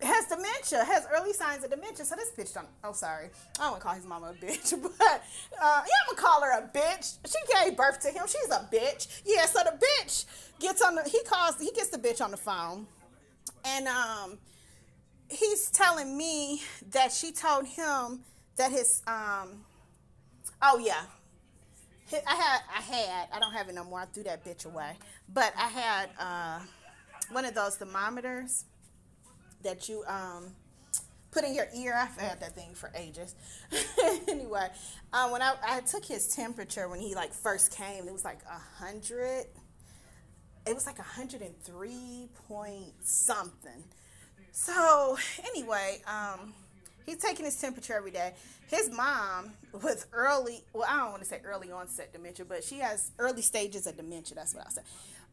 has 0.03 0.27
dementia, 0.27 0.85
has 0.85 1.07
early 1.13 1.33
signs 1.33 1.65
of 1.65 1.71
dementia. 1.71 2.05
So 2.05 2.15
this 2.17 2.31
bitch 2.37 2.55
don't. 2.55 2.69
Oh, 2.85 2.93
sorry, 2.93 3.31
I 3.59 3.63
don't 3.63 3.71
want 3.73 3.81
to 3.81 3.87
call 3.87 3.95
his 3.95 4.07
mama 4.07 4.31
a 4.31 4.45
bitch, 4.45 4.71
but 4.83 4.93
uh, 5.01 5.19
yeah, 5.61 5.99
I'm 6.09 6.15
gonna 6.15 6.29
call 6.29 6.43
her 6.43 6.59
a 6.59 6.69
bitch. 6.69 7.19
She 7.27 7.39
gave 7.55 7.77
birth 7.77 8.01
to 8.01 8.09
him. 8.09 8.25
She's 8.27 8.51
a 8.51 8.69
bitch. 8.73 9.23
Yeah. 9.25 9.47
So 9.47 9.61
the 9.65 9.79
bitch 9.79 10.27
gets 10.59 10.83
on 10.83 10.95
the. 10.95 11.03
He 11.09 11.23
calls. 11.25 11.57
He 11.59 11.71
gets 11.73 11.89
the 11.89 11.99
bitch 11.99 12.23
on 12.23 12.31
the 12.31 12.37
phone, 12.37 12.87
and 13.65 13.89
um, 13.89 14.39
he's 15.29 15.71
telling 15.71 16.17
me 16.17 16.63
that 16.91 17.13
she 17.13 17.33
told 17.33 17.67
him 17.67 18.21
that 18.57 18.71
his 18.71 19.03
um 19.07 19.65
Oh 20.63 20.79
yeah. 20.79 21.03
I 22.27 22.35
had 22.35 22.61
I 22.77 22.81
had 22.81 23.29
I 23.33 23.39
don't 23.39 23.53
have 23.53 23.69
it 23.69 23.75
no 23.75 23.85
more. 23.85 24.01
I 24.01 24.05
threw 24.07 24.25
that 24.25 24.45
bitch 24.45 24.67
away. 24.67 24.93
But 25.33 25.53
I 25.57 25.69
had 25.69 26.11
uh, 26.19 26.61
one 27.31 27.45
of 27.45 27.55
those 27.55 27.77
thermometers 27.77 28.65
that 29.63 29.89
you 29.89 30.05
um 30.07 30.53
put 31.31 31.45
in 31.45 31.55
your 31.55 31.69
ear. 31.75 31.95
I've 31.97 32.17
had 32.17 32.41
that 32.41 32.55
thing 32.55 32.75
for 32.75 32.91
ages. 32.95 33.35
anyway, 34.29 34.69
uh, 35.13 35.29
when 35.31 35.43
I, 35.43 35.55
I 35.65 35.81
took 35.81 36.05
his 36.05 36.29
temperature 36.29 36.89
when 36.89 37.01
he 37.01 37.15
like 37.15 37.33
first 37.33 37.77
came, 37.77 38.07
it 38.07 38.13
was 38.13 38.25
like 38.25 38.41
a 38.49 38.83
hundred. 38.85 39.47
It 40.67 40.75
was 40.75 40.87
like 40.87 40.99
a 40.99 41.03
hundred 41.03 41.43
and 41.43 41.57
three 41.63 42.29
point 42.49 42.95
something. 43.03 43.85
So 44.53 45.17
anyway, 45.55 46.03
um, 46.07 46.53
he's 47.07 47.19
taking 47.19 47.45
his 47.45 47.57
temperature 47.61 47.95
every 47.95 48.11
day. 48.11 48.35
His 48.69 48.91
mom 48.91 49.53
was 49.73 50.07
early, 50.13 50.63
well, 50.73 50.87
I 50.89 50.99
don't 50.99 51.11
want 51.11 51.23
to 51.23 51.29
say 51.29 51.41
early 51.45 51.71
onset 51.71 52.13
dementia, 52.13 52.45
but 52.45 52.65
she 52.65 52.79
has 52.79 53.11
early 53.19 53.43
stages 53.43 53.87
of 53.87 53.97
dementia. 53.97 54.35
That's 54.37 54.55
what 54.55 54.67
I 54.67 54.71
said. 54.71 54.85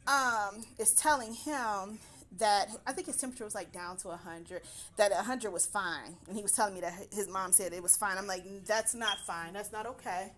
Um, 0.07 0.65
is 0.79 0.93
telling 0.93 1.33
him 1.33 1.99
that 2.39 2.69
I 2.85 2.93
think 2.93 3.07
his 3.07 3.17
temperature 3.17 3.43
was 3.43 3.55
like 3.55 3.71
down 3.71 3.97
to 3.97 4.09
100, 4.09 4.61
that 4.97 5.11
100 5.11 5.51
was 5.51 5.65
fine. 5.65 6.15
And 6.27 6.35
he 6.35 6.43
was 6.43 6.51
telling 6.51 6.73
me 6.73 6.81
that 6.81 6.93
his 7.11 7.29
mom 7.29 7.51
said 7.51 7.73
it 7.73 7.83
was 7.83 7.95
fine. 7.95 8.17
I'm 8.17 8.27
like, 8.27 8.43
that's 8.65 8.93
not 8.93 9.17
fine. 9.25 9.53
That's 9.53 9.71
not 9.71 9.85
okay. 9.85 10.31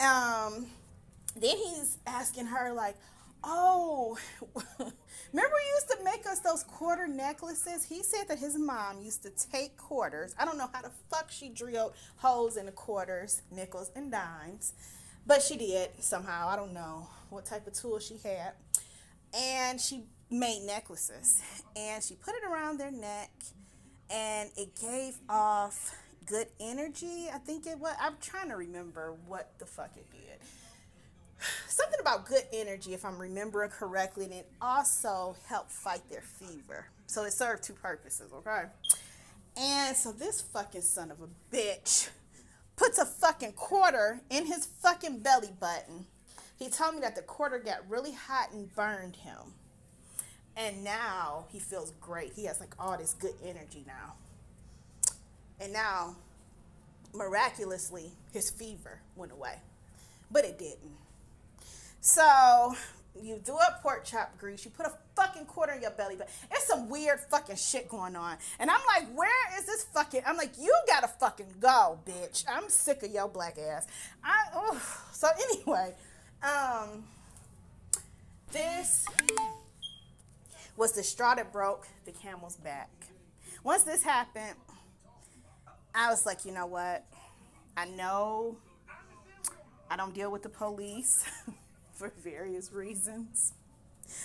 Um, 0.00 0.66
then 1.34 1.56
he's 1.56 1.98
asking 2.06 2.46
her, 2.46 2.72
like, 2.72 2.96
oh, 3.44 4.18
remember 4.78 5.56
you 5.56 5.74
used 5.74 5.88
to 5.88 5.98
make 6.04 6.26
us 6.26 6.40
those 6.40 6.62
quarter 6.64 7.06
necklaces? 7.06 7.84
He 7.84 8.02
said 8.02 8.28
that 8.28 8.38
his 8.38 8.58
mom 8.58 9.00
used 9.02 9.22
to 9.22 9.30
take 9.30 9.76
quarters. 9.76 10.34
I 10.38 10.44
don't 10.44 10.58
know 10.58 10.68
how 10.72 10.82
the 10.82 10.90
fuck 11.10 11.30
she 11.30 11.48
drilled 11.48 11.94
holes 12.16 12.56
in 12.56 12.66
the 12.66 12.72
quarters, 12.72 13.42
nickels, 13.50 13.90
and 13.94 14.10
dimes, 14.10 14.72
but 15.26 15.42
she 15.42 15.56
did 15.56 15.90
somehow. 16.00 16.48
I 16.48 16.56
don't 16.56 16.72
know 16.72 17.08
what 17.30 17.44
type 17.44 17.66
of 17.66 17.72
tool 17.72 17.98
she 17.98 18.18
had. 18.22 18.52
And 19.34 19.80
she 19.80 20.04
made 20.30 20.62
necklaces 20.66 21.42
and 21.76 22.02
she 22.02 22.14
put 22.14 22.34
it 22.34 22.42
around 22.44 22.78
their 22.78 22.90
neck 22.90 23.30
and 24.10 24.50
it 24.56 24.70
gave 24.80 25.18
off 25.28 25.96
good 26.26 26.48
energy. 26.60 27.26
I 27.32 27.38
think 27.38 27.66
it 27.66 27.78
was, 27.78 27.94
I'm 28.00 28.16
trying 28.20 28.48
to 28.48 28.56
remember 28.56 29.14
what 29.26 29.52
the 29.58 29.66
fuck 29.66 29.90
it 29.96 30.10
did. 30.10 30.35
Something 31.68 32.00
about 32.00 32.26
good 32.26 32.44
energy, 32.52 32.94
if 32.94 33.04
I'm 33.04 33.18
remembering 33.18 33.70
correctly, 33.70 34.24
and 34.24 34.34
it 34.34 34.48
also 34.60 35.36
helped 35.46 35.70
fight 35.70 36.02
their 36.10 36.22
fever. 36.22 36.86
So 37.06 37.24
it 37.24 37.32
served 37.32 37.62
two 37.62 37.74
purposes, 37.74 38.32
okay? 38.32 38.64
And 39.56 39.96
so 39.96 40.12
this 40.12 40.40
fucking 40.40 40.82
son 40.82 41.10
of 41.10 41.18
a 41.20 41.28
bitch 41.54 42.08
puts 42.76 42.98
a 42.98 43.06
fucking 43.06 43.52
quarter 43.52 44.20
in 44.30 44.46
his 44.46 44.66
fucking 44.66 45.20
belly 45.20 45.52
button. 45.58 46.06
He 46.58 46.68
told 46.68 46.94
me 46.94 47.00
that 47.00 47.16
the 47.16 47.22
quarter 47.22 47.58
got 47.58 47.88
really 47.88 48.12
hot 48.12 48.52
and 48.52 48.74
burned 48.74 49.16
him. 49.16 49.54
And 50.56 50.82
now 50.82 51.46
he 51.50 51.58
feels 51.58 51.90
great. 52.00 52.32
He 52.34 52.46
has 52.46 52.60
like 52.60 52.74
all 52.78 52.96
this 52.96 53.14
good 53.14 53.34
energy 53.44 53.84
now. 53.86 54.14
And 55.60 55.72
now, 55.72 56.16
miraculously, 57.14 58.12
his 58.32 58.50
fever 58.50 59.00
went 59.16 59.32
away. 59.32 59.56
But 60.30 60.44
it 60.44 60.58
didn't. 60.58 60.96
So 62.06 62.76
you 63.20 63.40
do 63.44 63.56
a 63.56 63.80
pork 63.82 64.04
chop 64.04 64.38
grease, 64.38 64.64
you 64.64 64.70
put 64.70 64.86
a 64.86 64.92
fucking 65.16 65.46
quarter 65.46 65.72
in 65.72 65.82
your 65.82 65.90
belly, 65.90 66.14
but 66.16 66.28
it's 66.52 66.68
some 66.68 66.88
weird 66.88 67.18
fucking 67.18 67.56
shit 67.56 67.88
going 67.88 68.14
on. 68.14 68.36
And 68.60 68.70
I'm 68.70 68.80
like, 68.86 69.12
where 69.16 69.58
is 69.58 69.66
this 69.66 69.82
fucking 69.92 70.22
I'm 70.24 70.36
like, 70.36 70.52
you 70.56 70.72
gotta 70.86 71.08
fucking 71.08 71.54
go, 71.58 71.98
bitch. 72.06 72.44
I'm 72.48 72.68
sick 72.68 73.02
of 73.02 73.10
your 73.10 73.26
black 73.26 73.58
ass. 73.58 73.88
I 74.22 74.44
oh 74.54 74.80
so 75.10 75.26
anyway, 75.50 75.94
um 76.44 77.02
this 78.52 79.04
was 80.76 80.92
the 80.92 81.02
straw 81.02 81.34
that 81.34 81.52
broke 81.52 81.88
the 82.04 82.12
camel's 82.12 82.54
back. 82.54 82.88
Once 83.64 83.82
this 83.82 84.04
happened, 84.04 84.54
I 85.92 86.10
was 86.10 86.24
like, 86.24 86.44
you 86.44 86.52
know 86.52 86.66
what? 86.66 87.04
I 87.76 87.86
know 87.86 88.58
I 89.90 89.96
don't 89.96 90.14
deal 90.14 90.30
with 90.30 90.44
the 90.44 90.48
police 90.48 91.28
for 91.96 92.12
various 92.22 92.72
reasons. 92.72 93.52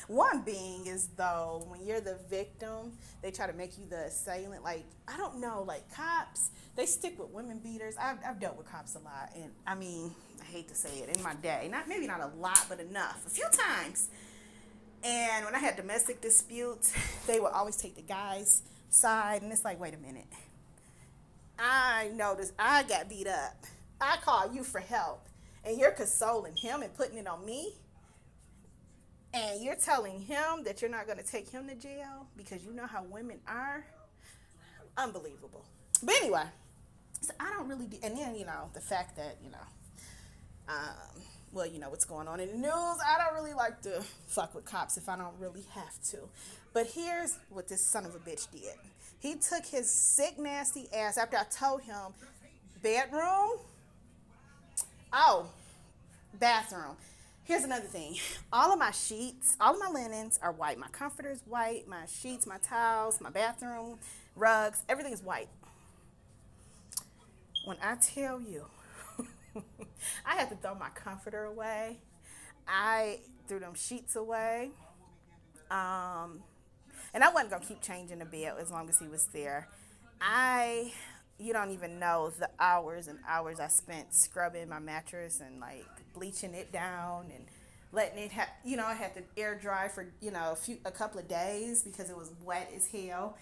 One 0.08 0.42
being 0.44 0.86
is 0.86 1.08
though 1.18 1.66
when 1.68 1.86
you're 1.86 2.02
the 2.02 2.20
victim, 2.30 2.92
they 3.24 3.32
try 3.32 3.48
to 3.48 3.54
make 3.54 3.80
you 3.80 3.86
the 3.90 4.06
assailant. 4.06 4.64
Like 4.64 4.86
I 5.08 5.18
don't 5.18 5.40
know, 5.40 5.64
like 5.68 5.92
cops, 5.94 6.52
they 6.76 6.86
stick 6.86 7.18
with 7.18 7.30
women 7.30 7.60
beaters. 7.60 7.96
I've, 8.00 8.18
I've 8.28 8.40
dealt 8.40 8.58
with 8.58 8.72
cops 8.72 8.96
a 8.96 9.00
lot, 9.00 9.32
and 9.36 9.52
I 9.66 9.76
mean, 9.76 10.14
I 10.40 10.46
hate 10.46 10.68
to 10.68 10.76
say 10.76 11.00
it, 11.00 11.18
in 11.18 11.24
my 11.24 11.34
day, 11.36 11.68
not 11.72 11.88
maybe 11.88 12.06
not 12.06 12.22
a 12.22 12.30
lot, 12.40 12.64
but 12.70 12.80
enough, 12.80 13.26
a 13.26 13.30
few 13.30 13.48
times 13.52 14.10
and 15.04 15.46
when 15.46 15.56
I 15.56 15.60
had 15.60 15.76
domestic 15.76 16.22
disputes, 16.22 16.94
they 17.28 17.40
would 17.40 17.52
always 17.52 17.76
take 17.76 17.96
the 17.96 18.02
guy's 18.02 18.62
side. 18.90 19.42
And 19.42 19.52
it's 19.52 19.66
like, 19.66 19.80
wait 19.80 19.94
a 19.94 19.98
minute. 19.98 20.28
I 21.58 22.10
noticed 22.14 22.54
I 22.58 22.84
got 22.84 23.10
beat 23.10 23.28
up. 23.28 23.66
I 24.00 24.18
call 24.18 24.54
you 24.54 24.64
for 24.64 24.80
help. 24.80 25.28
And 25.64 25.78
you're 25.80 25.92
consoling 25.92 26.56
him 26.56 26.82
and 26.82 26.94
putting 26.96 27.18
it 27.18 27.28
on 27.28 27.46
me. 27.46 27.74
And 29.34 29.64
you're 29.64 29.76
telling 29.76 30.20
him 30.22 30.64
that 30.66 30.82
you're 30.82 30.92
not 30.92 31.06
going 31.06 31.18
to 31.18 31.24
take 31.24 31.50
him 31.50 31.68
to 31.68 31.76
jail 31.76 32.28
because 32.36 32.66
you 32.66 32.74
know 32.74 32.88
how 32.88 33.04
women 33.04 33.40
are. 33.48 33.86
Unbelievable. 34.98 35.64
But 36.04 36.16
anyway, 36.16 36.44
so 37.22 37.32
I 37.40 37.52
don't 37.52 37.68
really, 37.68 37.86
do, 37.86 37.98
and 38.04 38.18
then, 38.18 38.36
you 38.36 38.46
know, 38.46 38.70
the 38.74 38.82
fact 38.82 39.16
that, 39.18 39.38
you 39.44 39.52
know, 39.52 39.58
um, 40.68 41.22
well, 41.54 41.66
you 41.66 41.80
know 41.80 41.90
what's 41.90 42.06
going 42.06 42.28
on 42.28 42.40
in 42.40 42.50
the 42.50 42.58
news. 42.58 42.68
I 42.72 43.18
don't 43.24 43.36
really 43.36 43.54
like 43.54 43.82
to 43.84 44.02
fuck 44.28 44.56
with 44.56 44.66
cops 44.66 44.98
if 44.98 45.08
I 45.10 45.18
don't 45.18 45.38
really 45.40 45.66
have 45.74 46.02
to. 46.12 46.18
But 46.74 46.88
here's 46.88 47.38
what 47.50 47.68
this 47.68 47.86
son 47.86 48.06
of 48.06 48.16
a 48.16 48.20
bitch 48.20 48.50
did. 48.52 48.76
He 49.20 49.36
took 49.36 49.66
his 49.66 49.90
sick, 49.90 50.40
nasty 50.40 50.88
ass 50.94 51.18
after 51.18 51.38
I 51.38 51.44
told 51.44 51.82
him, 51.82 52.14
bedroom. 52.82 53.60
Oh, 55.14 55.48
bathroom. 56.40 56.96
Here's 57.44 57.64
another 57.64 57.88
thing. 57.88 58.16
All 58.54 58.72
of 58.72 58.80
my 58.80 58.92
sheets, 58.92 59.58
all 59.60 59.74
of 59.74 59.80
my 59.80 59.90
linens 59.90 60.40
are 60.42 60.54
white. 60.54 60.78
My 60.78 60.88
comforter 60.88 61.32
is 61.32 61.42
white. 61.46 61.88
My 61.88 62.06
sheets, 62.06 62.48
my 62.48 62.58
towels, 62.60 63.20
my 63.20 63.30
bathroom 63.30 63.98
rugs, 64.36 64.84
everything 64.88 65.12
is 65.12 65.22
white. 65.22 65.50
When 67.66 67.78
I 67.82 67.96
tell 67.96 68.40
you, 68.40 68.66
I 70.26 70.36
had 70.36 70.50
to 70.50 70.56
throw 70.56 70.76
my 70.76 70.90
comforter 70.90 71.44
away. 71.44 71.98
I 72.68 73.20
threw 73.48 73.60
them 73.60 73.74
sheets 73.76 74.16
away. 74.16 74.72
Um, 75.70 76.42
and 77.14 77.24
I 77.24 77.30
wasn't 77.34 77.52
gonna 77.52 77.66
keep 77.66 77.82
changing 77.82 78.20
the 78.20 78.26
bed 78.26 78.54
as 78.60 78.72
long 78.72 78.88
as 78.88 78.98
he 78.98 79.08
was 79.08 79.26
there. 79.34 79.68
I, 80.22 80.94
you 81.42 81.54
don't 81.54 81.72
even 81.72 82.00
know 82.00 82.32
the 82.38 82.50
hours 82.60 83.08
and 83.08 83.20
hours 83.28 83.60
I 83.60 83.68
spent 83.68 84.14
scrubbing 84.14 84.70
my 84.70 84.80
mattress 84.80 85.42
and 85.42 85.60
like 85.60 85.86
bleaching 86.14 86.54
it 86.54 86.72
down 86.72 87.32
and 87.34 87.46
letting 87.92 88.20
it 88.20 88.32
have, 88.32 88.50
you 88.64 88.78
know, 88.78 88.86
I 88.86 88.94
had 88.94 89.14
to 89.16 89.24
air 89.36 89.56
dry 89.56 89.88
for 89.88 90.08
you 90.22 90.32
know 90.32 90.52
a 90.52 90.56
few 90.56 90.78
a 90.86 90.92
couple 90.92 91.20
of 91.20 91.28
days 91.28 91.84
because 91.84 92.10
it 92.10 92.18
was 92.18 92.32
wet 92.44 92.72
as 92.76 92.88
hell. 92.88 93.38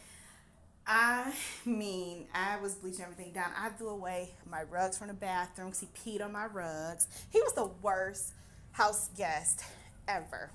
I 0.88 1.34
mean, 1.66 2.26
I 2.34 2.58
was 2.58 2.76
bleaching 2.76 3.04
everything 3.04 3.32
down. 3.32 3.52
I 3.56 3.70
threw 3.70 3.90
away 3.90 4.32
my 4.50 4.64
rugs 4.64 4.98
from 4.98 5.10
the 5.10 5.14
bathroom 5.14 5.70
because 5.70 5.82
he 5.82 5.88
peed 5.88 6.24
on 6.24 6.32
my 6.32 6.48
rugs. 6.48 7.08
He 7.32 7.42
was 7.42 7.54
the 7.54 7.70
worst 7.82 8.34
house 8.72 9.10
guest 9.16 9.64
ever. 10.08 10.50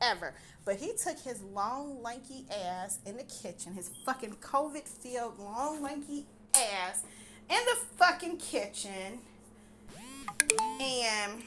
Ever. 0.00 0.32
But 0.64 0.76
he 0.76 0.92
took 1.02 1.18
his 1.18 1.42
long, 1.42 2.02
lanky 2.02 2.46
ass 2.50 3.00
in 3.04 3.16
the 3.16 3.24
kitchen, 3.24 3.74
his 3.74 3.90
fucking 4.06 4.36
COVID 4.40 4.86
filled, 4.88 5.38
long, 5.38 5.82
lanky 5.82 6.24
ass 6.58 7.02
in 7.48 7.56
the 7.64 7.76
fucking 7.96 8.36
kitchen. 8.38 9.20
And 10.80 11.42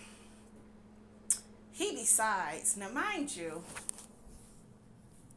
he 1.71 1.95
decides, 1.95 2.77
now, 2.77 2.89
mind 2.89 3.35
you, 3.35 3.63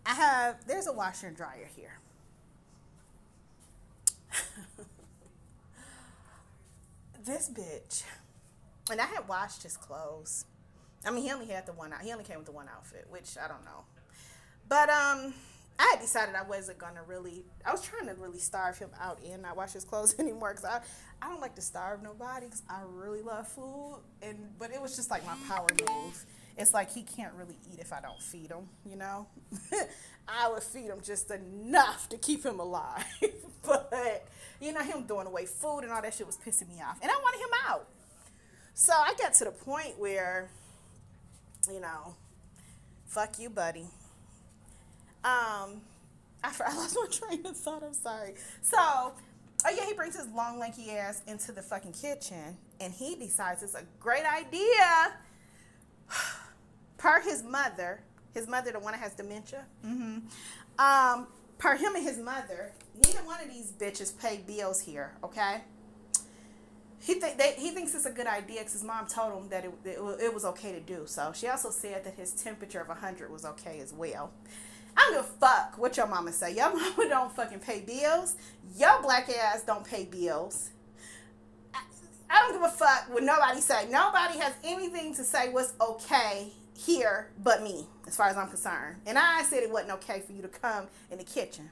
I 0.07 0.15
have, 0.15 0.67
there's 0.67 0.87
a 0.87 0.93
washer 0.93 1.29
and 1.29 1.37
dryer 1.37 1.69
here. 1.75 1.99
this 7.25 7.49
bitch, 7.49 8.03
and 8.91 9.01
I 9.01 9.07
had 9.07 9.27
washed 9.29 9.63
his 9.63 9.77
clothes. 9.77 10.45
I 11.07 11.11
mean, 11.11 11.25
he 11.25 11.33
only 11.33 11.47
had 11.47 11.67
the 11.67 11.73
one. 11.73 11.93
He 12.03 12.13
only 12.13 12.25
came 12.25 12.39
with 12.39 12.47
the 12.47 12.53
one 12.53 12.69
outfit, 12.75 13.07
which 13.11 13.37
I 13.43 13.49
don't 13.49 13.65
know. 13.65 13.85
But 14.69 14.89
um, 14.89 15.35
I 15.79 15.89
had 15.93 16.01
decided 16.01 16.35
I 16.35 16.43
wasn't 16.43 16.79
gonna 16.79 17.03
really. 17.07 17.45
I 17.65 17.73
was 17.73 17.83
trying 17.83 18.07
to 18.07 18.15
really 18.15 18.39
starve 18.39 18.79
him 18.79 18.91
out 19.01 19.19
and 19.25 19.43
not 19.43 19.57
wash 19.57 19.73
his 19.73 19.85
clothes 19.85 20.15
anymore 20.19 20.51
because 20.51 20.65
I, 20.65 20.81
I 21.21 21.29
don't 21.29 21.41
like 21.41 21.55
to 21.57 21.63
starve 21.63 22.03
nobody 22.03 22.47
because 22.47 22.63
I 22.69 22.83
really 22.87 23.23
love 23.23 23.49
food. 23.49 24.01
And 24.23 24.39
but 24.59 24.71
it 24.73 24.81
was 24.81 24.97
just 24.97 25.11
like 25.11 25.25
my 25.27 25.37
power 25.49 25.67
move. 25.81 26.25
It's 26.57 26.73
like 26.73 26.93
he 26.93 27.03
can't 27.03 27.35
really 27.35 27.57
eat 27.73 27.81
if 27.81 27.93
I 27.93 28.01
don't 28.01 28.23
feed 28.23 28.51
him. 28.51 28.69
You 28.89 28.97
know, 28.97 29.27
I 30.29 30.49
would 30.49 30.63
feed 30.63 30.87
him 30.87 31.01
just 31.03 31.31
enough 31.31 32.09
to 32.11 32.19
keep 32.19 32.45
him 32.45 32.61
alive. 32.61 33.05
but 33.67 34.27
you 34.61 34.73
know, 34.73 34.83
him 34.83 35.05
throwing 35.07 35.27
away 35.27 35.47
food 35.47 35.81
and 35.81 35.93
all 35.93 36.03
that 36.03 36.15
shit 36.15 36.27
was 36.27 36.37
pissing 36.37 36.69
me 36.69 36.81
off. 36.81 36.99
And 37.03 37.11
I 37.11 37.17
wanted 37.17 37.41
him 37.41 37.55
out. 37.69 37.89
So 38.75 38.93
I 38.93 39.15
got 39.19 39.35
to 39.35 39.45
the 39.45 39.51
point 39.51 39.99
where, 39.99 40.51
you 41.73 41.81
know, 41.81 42.15
fuck 43.07 43.39
you, 43.39 43.51
buddy. 43.51 43.87
Um, 45.25 45.81
after 46.43 46.65
I 46.69 46.75
lost 46.75 46.97
my 47.01 47.09
train 47.11 47.47
of 47.47 47.57
thought, 47.57 47.83
I'm 47.83 47.95
sorry. 47.95 48.35
So, 48.63 48.77
oh 48.79 49.15
yeah, 49.75 49.87
he 49.87 49.95
brings 49.95 50.17
his 50.17 50.29
long 50.29 50.59
lanky 50.59 50.91
ass 50.91 51.23
into 51.27 51.53
the 51.53 51.63
fucking 51.63 51.93
kitchen, 51.93 52.57
and 52.81 52.93
he 52.93 53.17
decides 53.17 53.63
it's 53.63 53.75
a 53.75 53.85
great 53.99 54.25
idea. 54.25 55.17
per 56.99 57.21
his 57.21 57.43
mother, 57.43 58.01
his 58.33 58.47
mother, 58.47 58.73
the 58.73 58.81
one 58.81 58.93
that 58.93 59.01
has 59.01 59.15
dementia. 59.15 59.65
Mm-hmm. 59.85 60.19
Um, 60.79 61.27
per 61.59 61.77
him 61.77 61.95
and 61.95 62.05
his 62.05 62.19
mother, 62.19 62.73
neither 63.07 63.25
one 63.25 63.41
of 63.41 63.49
these 63.49 63.73
bitches 63.73 64.19
pay 64.19 64.41
bills 64.47 64.81
here. 64.81 65.13
Okay. 65.23 65.63
He 67.01 67.21
th- 67.21 67.37
they, 67.37 67.55
he 67.59 67.71
thinks 67.71 67.95
it's 67.95 68.07
a 68.07 68.11
good 68.11 68.27
idea 68.27 68.61
because 68.61 68.73
his 68.73 68.83
mom 68.83 69.07
told 69.07 69.35
him 69.35 69.49
that 69.51 69.67
it, 69.67 69.73
it, 69.85 69.99
it 70.23 70.35
was 70.35 70.45
okay 70.47 70.73
to 70.73 70.81
do 70.81 71.03
so. 71.05 71.33
She 71.35 71.47
also 71.49 71.71
said 71.71 72.03
that 72.05 72.15
his 72.15 72.33
temperature 72.33 72.81
of 72.81 72.89
100 72.89 73.31
was 73.31 73.45
okay 73.45 73.81
as 73.81 73.93
well. 73.93 74.33
I 74.97 75.01
don't 75.01 75.15
give 75.15 75.25
a 75.25 75.39
fuck 75.39 75.79
what 75.79 75.97
your 75.97 76.07
mama 76.07 76.33
say. 76.33 76.55
Your 76.55 76.75
mama 76.75 77.09
don't 77.09 77.35
fucking 77.35 77.61
pay 77.61 77.81
bills. 77.81 78.37
Your 78.77 79.03
black 79.03 79.29
ass 79.29 79.63
don't 79.63 79.85
pay 79.85 80.05
bills. 80.05 80.71
I, 81.75 81.81
I 82.31 82.43
don't 82.43 82.53
give 82.53 82.63
a 82.63 82.73
fuck 82.73 83.13
what 83.13 83.23
nobody 83.23 83.61
say. 83.61 83.89
Nobody 83.91 84.39
has 84.39 84.55
anything 84.63 85.15
to 85.15 85.25
say 85.25 85.51
what's 85.51 85.75
okay 85.81 86.53
here 86.77 87.31
but 87.43 87.63
me, 87.63 87.87
as 88.07 88.17
far 88.17 88.29
as 88.29 88.37
I'm 88.37 88.49
concerned. 88.49 88.97
And 89.07 89.19
I 89.19 89.43
said 89.43 89.63
it 89.63 89.71
wasn't 89.71 89.93
okay 89.93 90.21
for 90.21 90.33
you 90.33 90.43
to 90.43 90.49
come 90.49 90.87
in 91.11 91.19
the 91.19 91.25
kitchen. 91.25 91.71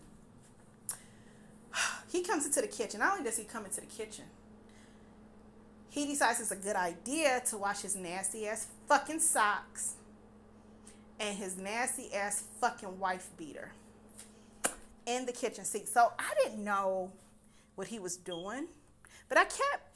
He 2.10 2.22
comes 2.22 2.44
into 2.44 2.60
the 2.60 2.66
kitchen. 2.66 3.00
Not 3.00 3.12
only 3.12 3.24
does 3.24 3.38
he 3.38 3.44
come 3.44 3.64
into 3.64 3.80
the 3.80 3.86
kitchen, 3.86 4.26
he 5.88 6.06
decides 6.06 6.40
it's 6.40 6.50
a 6.50 6.56
good 6.56 6.76
idea 6.76 7.42
to 7.46 7.56
wash 7.56 7.80
his 7.80 7.96
nasty 7.96 8.46
ass 8.46 8.66
fucking 8.86 9.18
socks 9.18 9.94
and 11.20 11.36
his 11.36 11.56
nasty 11.56 12.12
ass 12.14 12.44
fucking 12.60 12.98
wife 12.98 13.30
beater 13.36 13.72
in 15.06 15.26
the 15.26 15.32
kitchen 15.32 15.64
sink. 15.64 15.86
So 15.86 16.12
I 16.18 16.32
didn't 16.42 16.64
know 16.64 17.10
what 17.74 17.88
he 17.88 17.98
was 17.98 18.16
doing, 18.16 18.66
but 19.28 19.38
I 19.38 19.44
kept 19.44 19.88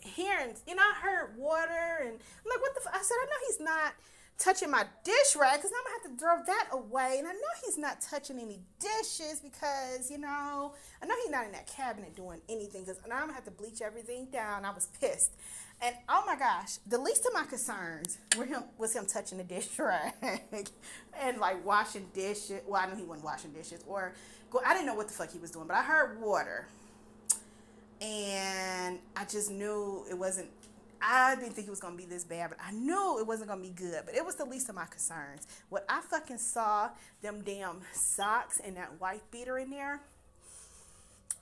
hearing, 0.00 0.54
you 0.66 0.74
know, 0.74 0.82
I 0.82 1.00
heard 1.00 1.36
water 1.36 1.98
and 2.00 2.10
I'm 2.10 2.48
like, 2.48 2.60
what 2.60 2.74
the? 2.74 2.80
F-? 2.88 2.94
I 2.94 3.02
said, 3.02 3.14
I 3.22 3.24
know 3.26 3.46
he's 3.46 3.60
not 3.60 3.94
touching 4.38 4.70
my 4.70 4.84
dish 5.04 5.36
rag 5.38 5.58
because 5.58 5.70
I'm 5.70 5.84
gonna 5.84 6.02
have 6.02 6.12
to 6.12 6.18
throw 6.18 6.54
that 6.54 6.68
away. 6.72 7.16
And 7.18 7.28
I 7.28 7.32
know 7.32 7.38
he's 7.64 7.78
not 7.78 8.00
touching 8.00 8.38
any 8.38 8.60
dishes 8.80 9.40
because, 9.40 10.10
you 10.10 10.18
know, 10.18 10.74
I 11.02 11.06
know 11.06 11.14
he's 11.22 11.30
not 11.30 11.46
in 11.46 11.52
that 11.52 11.66
cabinet 11.66 12.16
doing 12.16 12.40
anything 12.48 12.82
because 12.84 13.00
now 13.08 13.16
I'm 13.16 13.22
gonna 13.22 13.34
have 13.34 13.44
to 13.44 13.50
bleach 13.50 13.80
everything 13.80 14.26
down. 14.32 14.64
I 14.64 14.72
was 14.72 14.88
pissed. 15.00 15.32
And 15.82 15.94
oh 16.08 16.24
my 16.26 16.36
gosh, 16.36 16.78
the 16.86 16.98
least 16.98 17.26
of 17.26 17.34
my 17.34 17.44
concerns 17.44 18.18
were 18.38 18.46
him 18.46 18.62
was 18.78 18.94
him 18.94 19.06
touching 19.06 19.38
the 19.38 19.44
dish 19.44 19.78
rag 19.78 20.12
and 21.20 21.38
like 21.38 21.64
washing 21.64 22.06
dishes. 22.14 22.62
Well, 22.66 22.80
I 22.80 22.86
know 22.86 22.96
he 22.96 23.02
wasn't 23.02 23.26
washing 23.26 23.52
dishes 23.52 23.84
or 23.86 24.14
go. 24.50 24.60
I 24.64 24.72
didn't 24.72 24.86
know 24.86 24.94
what 24.94 25.08
the 25.08 25.14
fuck 25.14 25.32
he 25.32 25.38
was 25.38 25.50
doing, 25.50 25.66
but 25.66 25.76
I 25.76 25.82
heard 25.82 26.20
water, 26.20 26.68
and 28.00 28.98
I 29.16 29.24
just 29.24 29.50
knew 29.50 30.04
it 30.08 30.18
wasn't. 30.18 30.48
I 31.02 31.34
didn't 31.36 31.52
think 31.52 31.66
it 31.66 31.70
was 31.70 31.80
gonna 31.80 31.96
be 31.96 32.06
this 32.06 32.24
bad, 32.24 32.50
but 32.50 32.58
I 32.66 32.72
knew 32.72 33.18
it 33.18 33.26
wasn't 33.26 33.50
gonna 33.50 33.60
be 33.60 33.68
good. 33.68 34.04
But 34.06 34.14
it 34.14 34.24
was 34.24 34.36
the 34.36 34.46
least 34.46 34.70
of 34.70 34.74
my 34.76 34.86
concerns. 34.86 35.46
What 35.68 35.84
I 35.86 36.00
fucking 36.00 36.38
saw 36.38 36.90
them 37.20 37.42
damn 37.44 37.80
socks 37.92 38.58
and 38.64 38.76
that 38.78 38.98
wife 39.00 39.20
beater 39.30 39.58
in 39.58 39.68
there. 39.68 40.00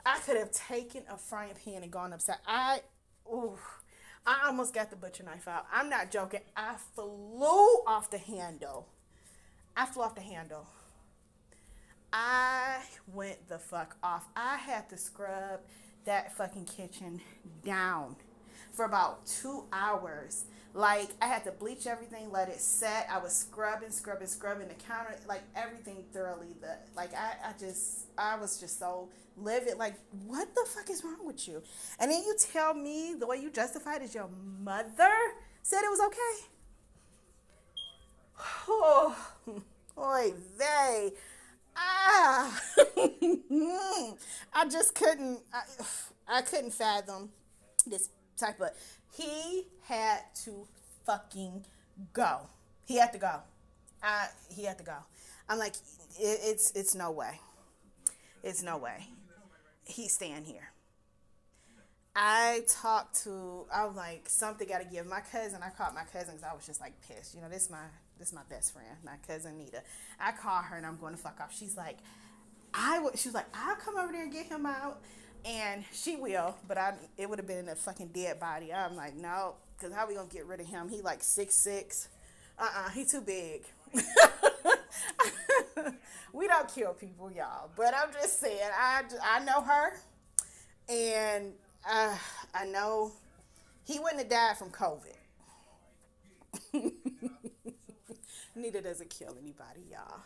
I 0.05 0.19
could 0.19 0.35
have 0.35 0.51
taken 0.51 1.03
a 1.09 1.17
frying 1.17 1.53
pan 1.63 1.81
and 1.81 1.89
gone 1.89 2.11
upside. 2.11 2.39
I, 2.45 2.81
ooh 3.25 3.57
I 4.25 4.47
almost 4.47 4.73
got 4.73 4.89
the 4.89 4.95
butcher 4.95 5.23
knife 5.23 5.47
out. 5.47 5.65
I'm 5.71 5.89
not 5.89 6.09
joking. 6.09 6.39
I 6.55 6.75
flew 6.95 7.83
off 7.85 8.09
the 8.09 8.17
handle. 8.17 8.87
I 9.75 9.85
flew 9.85 10.03
off 10.03 10.15
the 10.15 10.21
handle. 10.21 10.67
I 12.13 12.77
went 13.11 13.49
the 13.49 13.59
fuck 13.59 13.97
off. 14.01 14.27
I 14.35 14.57
had 14.57 14.87
to 14.89 14.97
scrub 14.97 15.61
that 16.05 16.35
fucking 16.37 16.65
kitchen 16.65 17.19
down 17.65 18.15
for 18.71 18.85
about 18.85 19.25
two 19.25 19.65
hours. 19.73 20.45
Like 20.75 21.09
I 21.21 21.27
had 21.27 21.43
to 21.43 21.51
bleach 21.51 21.85
everything, 21.85 22.31
let 22.31 22.49
it 22.49 22.59
set. 22.59 23.07
I 23.11 23.19
was 23.19 23.31
scrubbing, 23.31 23.91
scrubbing, 23.91 24.25
scrubbing 24.25 24.67
the 24.69 24.73
counter, 24.73 25.15
like 25.27 25.43
everything 25.55 26.03
thoroughly. 26.11 26.55
The 26.61 26.77
like 26.95 27.13
I, 27.13 27.49
I 27.49 27.53
just 27.59 28.07
I 28.17 28.37
was 28.37 28.59
just 28.59 28.79
so 28.79 29.09
livid. 29.37 29.77
Like 29.77 29.93
what 30.25 30.53
the 30.55 30.65
fuck 30.67 30.89
is 30.89 31.03
wrong 31.03 31.27
with 31.27 31.47
you? 31.47 31.61
And 31.99 32.11
then 32.11 32.23
you 32.23 32.35
tell 32.39 32.73
me 32.73 33.13
the 33.19 33.27
way 33.27 33.37
you 33.37 33.51
justified 33.51 34.01
is 34.01 34.15
your 34.15 34.29
mother 34.63 35.13
said 35.61 35.81
it 35.83 35.91
was 35.91 36.01
okay. 36.07 36.47
Oh, 38.67 39.15
boy, 39.95 40.33
they. 40.57 41.11
Ah, 41.75 42.61
I 44.53 44.67
just 44.69 44.95
couldn't. 44.95 45.39
I, 45.53 45.61
I 46.39 46.41
couldn't 46.41 46.73
fathom 46.73 47.29
this 47.85 48.09
type 48.37 48.59
of 48.59 48.69
he 49.15 49.67
had 49.83 50.21
to 50.43 50.67
fucking 51.05 51.65
go. 52.13 52.41
He 52.85 52.97
had 52.97 53.13
to 53.13 53.19
go. 53.19 53.39
I, 54.01 54.27
he 54.49 54.65
had 54.65 54.77
to 54.79 54.83
go. 54.83 54.95
I'm 55.47 55.59
like, 55.59 55.75
it, 56.19 56.39
it's 56.43 56.71
it's 56.71 56.95
no 56.95 57.11
way. 57.11 57.39
It's 58.43 58.61
no 58.61 58.77
way. 58.77 59.07
He's 59.85 60.13
staying 60.13 60.45
here. 60.45 60.71
I 62.15 62.63
talked 62.67 63.23
to. 63.23 63.65
I 63.73 63.85
was 63.85 63.95
like, 63.95 64.29
something 64.29 64.67
got 64.67 64.79
to 64.79 64.85
give. 64.85 65.05
My 65.07 65.21
cousin. 65.21 65.59
I 65.63 65.69
called 65.69 65.95
my 65.95 66.03
cousin 66.03 66.35
because 66.35 66.43
I 66.43 66.53
was 66.53 66.65
just 66.65 66.81
like 66.81 66.93
pissed. 67.07 67.35
You 67.35 67.41
know, 67.41 67.49
this 67.49 67.69
my 67.69 67.85
this 68.19 68.33
my 68.33 68.41
best 68.49 68.73
friend, 68.73 68.87
my 69.03 69.15
cousin 69.27 69.57
Nita. 69.57 69.81
I 70.19 70.31
call 70.31 70.61
her 70.61 70.75
and 70.75 70.85
I'm 70.85 70.97
going 70.97 71.13
to 71.13 71.19
fuck 71.19 71.39
off. 71.41 71.55
She's 71.55 71.77
like, 71.77 71.97
I 72.73 72.99
would. 72.99 73.17
She 73.17 73.29
was 73.29 73.35
like, 73.35 73.47
I'll 73.53 73.75
come 73.75 73.97
over 73.97 74.11
there 74.11 74.23
and 74.23 74.31
get 74.31 74.47
him 74.47 74.65
out 74.65 75.01
and 75.45 75.83
she 75.91 76.15
will, 76.15 76.55
but 76.67 76.77
I 76.77 76.93
it 77.17 77.29
would 77.29 77.39
have 77.39 77.47
been 77.47 77.69
a 77.69 77.75
fucking 77.75 78.09
dead 78.09 78.39
body. 78.39 78.73
I'm 78.73 78.95
like, 78.95 79.15
no, 79.15 79.55
because 79.77 79.93
how 79.93 80.07
we 80.07 80.15
gonna 80.15 80.27
get 80.29 80.45
rid 80.45 80.59
of 80.59 80.67
him? 80.67 80.89
He 80.89 81.01
like 81.01 81.23
six 81.23 81.55
six. 81.55 82.09
Uh 82.57 82.63
uh-uh, 82.63 82.85
uh, 82.85 82.89
he 82.89 83.05
too 83.05 83.21
big. 83.21 83.63
we 86.33 86.47
don't 86.47 86.67
kill 86.73 86.93
people, 86.93 87.31
y'all. 87.31 87.69
But 87.75 87.93
I'm 87.95 88.13
just 88.13 88.39
saying, 88.39 88.69
I 88.77 89.03
I 89.23 89.43
know 89.43 89.61
her, 89.61 89.93
and 90.87 91.53
uh, 91.89 92.15
I 92.53 92.65
know 92.65 93.11
he 93.85 93.99
wouldn't 93.99 94.19
have 94.19 94.29
died 94.29 94.57
from 94.57 94.69
COVID. 94.69 95.17
Neither 98.55 98.81
does 98.81 99.01
it 99.01 99.09
kill 99.09 99.35
anybody, 99.41 99.81
y'all 99.91 100.21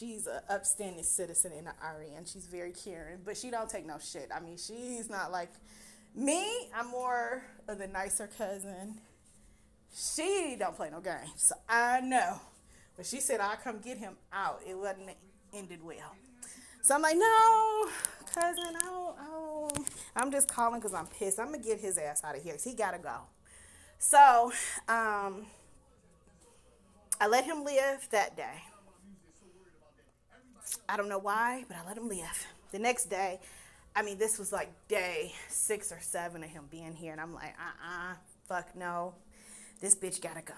she's 0.00 0.26
an 0.26 0.40
upstanding 0.48 1.04
citizen 1.04 1.52
in 1.52 1.64
the 1.64 1.70
RN. 1.70 2.24
She's 2.24 2.46
very 2.46 2.72
caring, 2.72 3.18
but 3.24 3.36
she 3.36 3.50
don't 3.50 3.68
take 3.68 3.86
no 3.86 3.98
shit. 3.98 4.30
I 4.34 4.40
mean, 4.40 4.56
she's 4.56 5.10
not 5.10 5.30
like 5.30 5.50
me. 6.14 6.68
I'm 6.74 6.88
more 6.88 7.42
of 7.68 7.78
the 7.78 7.86
nicer 7.86 8.28
cousin. 8.38 9.00
She 9.94 10.56
don't 10.58 10.74
play 10.74 10.88
no 10.90 11.00
games, 11.00 11.30
so 11.36 11.54
I 11.68 12.00
know. 12.00 12.40
But 12.96 13.06
she 13.06 13.20
said 13.20 13.40
I'll 13.40 13.56
come 13.56 13.78
get 13.80 13.98
him 13.98 14.14
out. 14.32 14.60
It 14.66 14.76
wasn't 14.76 15.10
ended 15.52 15.84
well. 15.84 16.14
So 16.82 16.94
I'm 16.94 17.02
like, 17.02 17.16
no, 17.16 17.88
cousin, 18.32 18.76
I 18.76 18.82
don't. 18.84 19.90
I'm 20.16 20.30
just 20.30 20.48
calling 20.48 20.80
because 20.80 20.94
I'm 20.94 21.06
pissed. 21.06 21.38
I'm 21.38 21.46
gonna 21.46 21.58
get 21.58 21.78
his 21.80 21.98
ass 21.98 22.24
out 22.24 22.36
of 22.36 22.42
here 22.42 22.56
he 22.62 22.74
gotta 22.74 22.98
go. 22.98 23.16
So, 23.98 24.50
um, 24.88 25.46
I 27.20 27.26
let 27.28 27.44
him 27.44 27.64
live 27.64 28.08
that 28.12 28.34
day. 28.36 28.62
I 30.88 30.96
don't 30.96 31.08
know 31.08 31.18
why, 31.18 31.64
but 31.68 31.76
I 31.76 31.86
let 31.86 31.96
him 31.96 32.08
live. 32.08 32.46
The 32.72 32.78
next 32.78 33.06
day, 33.06 33.40
I 33.94 34.02
mean, 34.02 34.18
this 34.18 34.38
was 34.38 34.52
like 34.52 34.70
day 34.88 35.32
six 35.48 35.90
or 35.92 35.98
seven 36.00 36.44
of 36.44 36.50
him 36.50 36.64
being 36.70 36.94
here, 36.94 37.12
and 37.12 37.20
I'm 37.20 37.34
like, 37.34 37.54
uh 37.58 37.86
uh, 37.86 38.14
fuck 38.48 38.76
no. 38.76 39.14
This 39.80 39.96
bitch 39.96 40.20
gotta 40.20 40.42
go. 40.42 40.54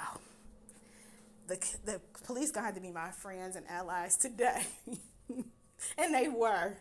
The, 1.48 1.56
the 1.84 2.00
police 2.24 2.50
gonna 2.50 2.66
have 2.66 2.74
to 2.74 2.80
be 2.80 2.90
my 2.90 3.10
friends 3.10 3.56
and 3.56 3.66
allies 3.68 4.16
today. 4.16 4.62
and 5.98 6.14
they 6.14 6.28
were. 6.28 6.76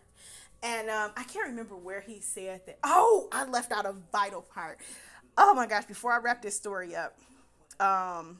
And 0.64 0.90
um, 0.90 1.12
I 1.18 1.24
can't 1.24 1.48
remember 1.48 1.76
where 1.76 2.02
he 2.02 2.20
said 2.20 2.62
that. 2.66 2.80
Oh, 2.84 3.28
I 3.32 3.46
left 3.46 3.72
out 3.72 3.86
a 3.86 3.96
vital 4.12 4.42
part. 4.42 4.80
Oh 5.38 5.54
my 5.54 5.66
gosh, 5.66 5.86
before 5.86 6.12
I 6.12 6.20
wrap 6.20 6.42
this 6.42 6.56
story 6.56 6.96
up, 6.96 7.18
um, 7.80 8.40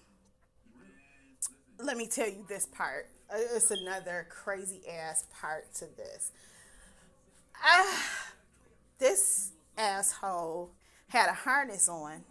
let 1.80 1.98
me 1.98 2.08
tell 2.08 2.28
you 2.28 2.46
this 2.48 2.68
part 2.68 3.10
it's 3.34 3.72
another 3.72 4.28
crazy 4.30 4.82
ass 4.90 5.26
part 5.40 5.74
to 5.76 5.86
this. 5.98 6.32
Ah, 7.64 8.08
this 9.00 9.52
asshole 9.78 10.72
had 11.08 11.30
a 11.30 11.34
harness 11.34 11.88
on, 11.88 12.24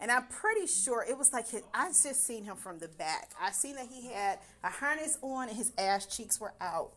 and 0.00 0.10
I'm 0.10 0.26
pretty 0.26 0.66
sure 0.66 1.04
it 1.08 1.16
was 1.16 1.32
like 1.32 1.48
his, 1.48 1.62
I 1.72 1.88
just 1.88 2.26
seen 2.26 2.44
him 2.44 2.56
from 2.56 2.78
the 2.78 2.88
back. 2.88 3.30
I 3.40 3.52
seen 3.52 3.76
that 3.76 3.86
he 3.86 4.12
had 4.12 4.38
a 4.62 4.70
harness 4.70 5.18
on 5.22 5.48
and 5.48 5.56
his 5.56 5.72
ass 5.78 6.06
cheeks 6.06 6.40
were 6.40 6.54
out. 6.60 6.92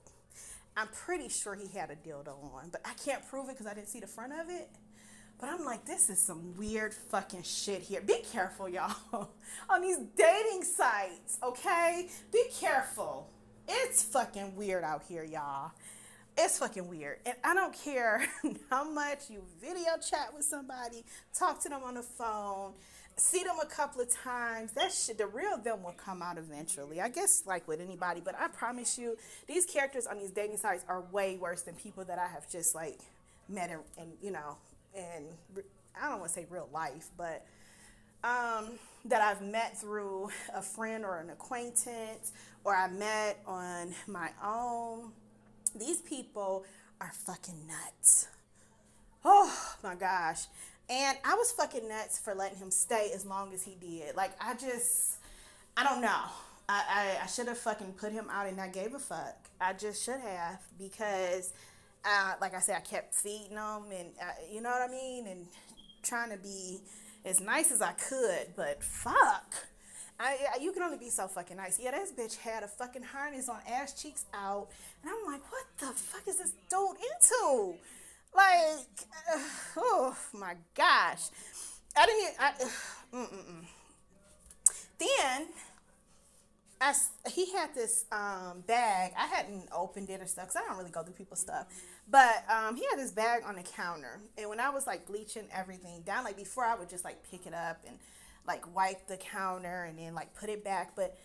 I'm 0.76 0.88
pretty 0.88 1.30
sure 1.30 1.56
he 1.56 1.68
had 1.78 1.92
a 1.92 1.96
dildo 1.96 2.54
on, 2.54 2.70
but 2.72 2.82
I 2.86 2.94
can't 2.94 3.28
prove 3.30 3.50
it 3.50 3.54
because 3.54 3.68
I 3.68 3.74
didn't 3.74 3.90
see 3.90 4.00
the 4.00 4.08
front 4.08 4.34
of 4.34 4.50
it. 4.50 4.70
But 5.40 5.50
I'm 5.50 5.64
like, 5.64 5.86
this 5.86 6.10
is 6.10 6.20
some 6.20 6.56
weird 6.58 6.94
fucking 6.94 7.44
shit 7.44 7.82
here. 7.82 8.02
Be 8.02 8.22
careful, 8.32 8.68
y'all. 8.68 8.94
On 9.70 9.82
these 9.82 10.00
dating 10.16 10.64
sites, 10.64 11.40
okay? 11.42 12.08
Be 12.32 12.44
careful. 12.60 13.30
it's 13.68 14.04
fucking 14.04 14.56
weird 14.56 14.84
out 14.84 15.04
here, 15.08 15.24
y'all. 15.24 15.72
It's 16.38 16.60
fucking 16.60 16.88
weird. 16.90 17.20
And 17.26 17.36
I 17.44 17.54
don't 17.54 17.74
care 17.74 18.26
how 18.70 18.90
much 18.90 19.30
you 19.30 19.44
video 19.62 19.92
chat 19.98 20.34
with 20.36 20.44
somebody, 20.44 21.06
talk 21.38 21.62
to 21.64 21.70
them 21.70 21.84
on 21.84 21.96
the 21.96 22.04
phone, 22.04 22.74
see 23.16 23.44
them 23.44 23.58
a 23.62 23.66
couple 23.66 24.02
of 24.02 24.10
times. 24.10 24.74
That 24.74 24.92
shit, 24.92 25.18
the 25.18 25.28
real 25.28 25.58
them 25.58 25.84
will 25.84 25.94
come 25.94 26.22
out 26.22 26.38
eventually. 26.38 27.00
I 27.00 27.10
guess 27.10 27.44
like 27.46 27.68
with 27.68 27.80
anybody, 27.80 28.22
but 28.24 28.36
I 28.38 28.50
promise 28.50 28.98
you, 28.98 29.18
these 29.48 29.66
characters 29.66 30.06
on 30.06 30.18
these 30.18 30.32
dating 30.32 30.58
sites 30.58 30.84
are 30.88 31.02
way 31.12 31.38
worse 31.38 31.62
than 31.62 31.76
people 31.76 32.04
that 32.06 32.20
I 32.20 32.28
have 32.28 32.50
just 32.50 32.76
like 32.76 33.00
met 33.48 33.70
and, 33.70 33.82
and 33.98 34.12
you 34.22 34.32
know, 34.32 34.58
and 35.00 35.26
I 36.02 36.10
don't 36.10 36.20
want 36.20 36.32
to 36.32 36.36
say 36.36 36.46
real 36.50 36.70
life, 36.74 37.10
but 37.18 37.46
um, 38.24 38.72
that 39.06 39.22
I've 39.22 39.42
met 39.42 39.78
through 39.78 40.30
a 40.54 40.62
friend 40.62 41.06
or 41.06 41.20
an 41.20 41.30
acquaintance, 41.30 42.34
or 42.64 42.76
I 42.76 42.88
met 42.90 43.40
on 43.46 43.94
my 44.08 44.30
own. 44.44 45.12
These 45.78 46.02
people 46.02 46.66
are 47.00 47.12
fucking 47.14 47.68
nuts. 47.68 48.28
Oh 49.24 49.76
my 49.84 49.96
gosh. 49.96 50.46
And 50.90 51.18
I 51.24 51.36
was 51.36 51.52
fucking 51.52 51.88
nuts 51.88 52.18
for 52.20 52.34
letting 52.34 52.58
him 52.58 52.72
stay 52.72 53.12
as 53.14 53.26
long 53.26 53.54
as 53.54 53.64
he 53.64 53.76
did. 53.80 54.16
Like, 54.16 54.32
I 54.42 54.56
just, 54.56 55.18
I 55.78 55.84
don't 55.84 56.02
know. 56.02 56.24
I, 56.68 57.18
I, 57.20 57.24
I 57.24 57.28
should 57.28 57.48
have 57.48 57.58
fucking 57.58 57.94
put 57.94 58.12
him 58.12 58.28
out 58.32 58.48
and 58.48 58.60
I 58.60 58.68
gave 58.70 58.94
a 58.94 59.00
fuck. 59.00 59.50
I 59.62 59.74
just 59.74 60.04
should 60.04 60.20
have 60.20 60.60
because, 60.80 61.54
uh, 62.06 62.34
like 62.42 62.54
I 62.54 62.60
said, 62.60 62.78
I 62.78 62.82
kept 62.82 63.16
feeding 63.16 63.56
them, 63.56 63.86
and, 63.92 64.10
uh, 64.22 64.32
you 64.52 64.62
know 64.62 64.70
what 64.70 64.90
I 64.90 64.92
mean? 64.92 65.28
And 65.28 65.46
trying 66.04 66.32
to 66.32 66.38
be 66.38 66.80
as 67.26 67.40
nice 67.40 67.72
as 67.72 67.82
I 67.82 67.92
could, 67.92 68.56
but 68.56 68.84
fuck. 68.84 69.54
I, 70.20 70.38
I, 70.56 70.62
you 70.62 70.74
can 70.74 70.84
only 70.84 70.98
be 70.98 71.10
so 71.10 71.28
fucking 71.28 71.56
nice. 71.58 71.80
Yeah, 71.82 71.92
this 71.92 72.12
bitch 72.12 72.38
had 72.38 72.64
a 72.64 72.68
fucking 72.68 73.04
harness 73.04 73.48
on, 73.48 73.60
ass 73.70 74.02
cheeks 74.02 74.26
out, 74.34 74.68
and 75.02 75.12
I'm 75.12 75.32
like, 75.32 75.42
what 75.52 75.66
the 75.78 75.88
fuck 75.88 76.28
is 76.28 76.38
this 76.38 76.54
dude 76.70 76.98
into? 76.98 77.78
Like, 78.36 78.86
uh, 79.34 79.40
oh 79.78 80.18
my 80.34 80.56
gosh, 80.76 81.30
I 81.96 82.06
didn't. 82.06 82.22
Even, 82.22 82.34
I, 82.40 82.52
uh, 83.14 83.26
then, 85.00 85.48
I, 86.82 86.94
he 87.30 87.52
had 87.52 87.76
this 87.76 88.06
um, 88.12 88.64
bag. 88.66 89.12
I 89.18 89.28
hadn't 89.28 89.68
opened 89.72 90.10
it 90.10 90.22
or 90.22 90.26
stuff 90.26 90.48
because 90.48 90.62
I 90.64 90.68
don't 90.68 90.78
really 90.78 90.92
go 90.92 91.04
through 91.04 91.14
people's 91.14 91.42
stuff. 91.42 91.68
But 92.10 92.46
um, 92.50 92.76
he 92.76 92.86
had 92.90 92.98
this 92.98 93.12
bag 93.12 93.44
on 93.46 93.56
the 93.56 93.64
counter, 93.64 94.22
and 94.38 94.50
when 94.50 94.60
I 94.60 94.70
was 94.70 94.88
like 94.88 95.06
bleaching 95.06 95.48
everything 95.54 96.02
down, 96.04 96.24
like 96.24 96.38
before, 96.38 96.64
I 96.64 96.76
would 96.76 96.90
just 96.90 97.04
like 97.04 97.30
pick 97.30 97.46
it 97.46 97.54
up 97.54 97.82
and 97.86 97.98
like 98.48 98.74
wipe 98.76 99.08
the 99.08 99.18
counter 99.18 99.84
and 99.84 100.00
then 100.00 100.16
like 100.16 100.34
put 100.36 100.50
it 100.50 100.64
back. 100.64 100.96
But 100.96 101.18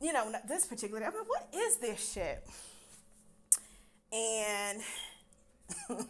you 0.00 0.12
know, 0.12 0.32
this 0.48 0.66
particular, 0.66 1.04
I'm 1.04 1.14
like, 1.14 1.28
what 1.28 1.48
is 1.54 1.76
this 1.76 2.12
shit? 2.12 2.44
And 4.12 4.82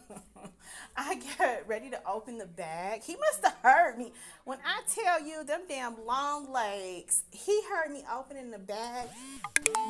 I 0.97 1.15
get 1.39 1.65
ready 1.67 1.91
to 1.91 2.01
open 2.07 2.39
the 2.39 2.47
bag. 2.47 3.03
He 3.03 3.17
must 3.17 3.45
have 3.45 3.57
heard 3.63 3.99
me. 3.99 4.13
When 4.45 4.59
I 4.65 4.83
tell 4.87 5.27
you 5.27 5.45
them 5.45 5.63
damn 5.69 6.07
long 6.07 6.53
legs, 6.53 7.23
he 7.31 7.63
heard 7.71 7.91
me 7.91 8.05
opening 8.13 8.51
the 8.51 8.59
bag. 8.59 9.09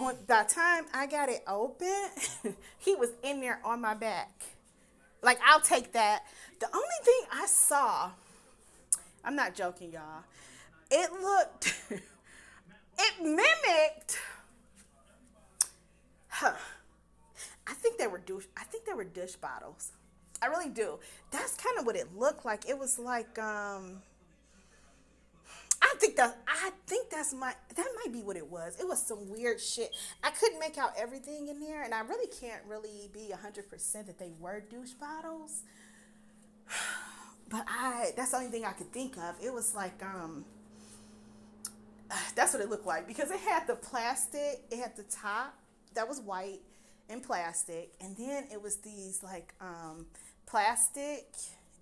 When, 0.00 0.16
by 0.26 0.44
the 0.44 0.48
time 0.48 0.84
I 0.94 1.06
got 1.06 1.28
it 1.28 1.42
open, 1.46 2.10
he 2.78 2.94
was 2.94 3.10
in 3.22 3.40
there 3.40 3.60
on 3.64 3.80
my 3.80 3.94
back. 3.94 4.30
Like, 5.22 5.38
I'll 5.44 5.60
take 5.60 5.92
that. 5.92 6.24
The 6.60 6.66
only 6.66 6.86
thing 7.04 7.22
I 7.32 7.46
saw, 7.46 8.10
I'm 9.24 9.36
not 9.36 9.54
joking, 9.54 9.92
y'all 9.92 10.24
it 10.92 11.10
looked, 11.10 11.74
it 11.90 13.14
mimicked. 13.22 14.18
Huh. 16.28 16.52
I 17.66 17.74
think 17.74 17.98
they 17.98 18.06
were 18.06 18.18
douche. 18.18 18.44
I 18.56 18.64
think 18.64 18.84
they 18.84 18.92
were 18.92 19.04
dish 19.04 19.36
bottles. 19.36 19.92
I 20.42 20.46
really 20.46 20.70
do. 20.70 20.98
That's 21.30 21.54
kind 21.54 21.78
of 21.78 21.86
what 21.86 21.96
it 21.96 22.16
looked 22.16 22.44
like. 22.44 22.68
It 22.68 22.78
was 22.78 22.98
like 22.98 23.38
um. 23.38 24.02
I 25.80 25.94
think 25.98 26.16
that 26.16 26.36
I 26.46 26.70
think 26.86 27.10
that's 27.10 27.34
my 27.34 27.54
that 27.74 27.86
might 28.04 28.12
be 28.12 28.20
what 28.20 28.36
it 28.36 28.46
was. 28.46 28.76
It 28.80 28.86
was 28.86 29.02
some 29.02 29.30
weird 29.30 29.60
shit. 29.60 29.94
I 30.22 30.30
couldn't 30.30 30.58
make 30.58 30.78
out 30.78 30.92
everything 30.98 31.48
in 31.48 31.60
there, 31.60 31.82
and 31.82 31.94
I 31.94 32.00
really 32.00 32.28
can't 32.40 32.62
really 32.68 33.10
be 33.12 33.30
hundred 33.30 33.68
percent 33.68 34.06
that 34.06 34.18
they 34.18 34.32
were 34.40 34.60
douche 34.60 34.92
bottles. 34.92 35.62
But 37.48 37.66
I 37.68 38.12
that's 38.16 38.30
the 38.30 38.38
only 38.38 38.48
thing 38.48 38.64
I 38.64 38.72
could 38.72 38.90
think 38.94 39.18
of. 39.18 39.34
It 39.44 39.52
was 39.52 39.74
like 39.74 40.02
um 40.02 40.46
that's 42.34 42.52
what 42.52 42.62
it 42.62 42.70
looked 42.70 42.86
like 42.86 43.06
because 43.06 43.30
it 43.30 43.40
had 43.40 43.66
the 43.66 43.76
plastic, 43.76 44.62
it 44.70 44.78
had 44.78 44.96
the 44.96 45.02
top 45.04 45.54
that 45.94 46.08
was 46.08 46.20
white 46.20 46.60
and 47.08 47.22
plastic, 47.22 47.92
and 48.00 48.16
then 48.16 48.44
it 48.50 48.62
was 48.62 48.76
these 48.76 49.22
like 49.22 49.54
um, 49.60 50.06
plastic, 50.52 51.24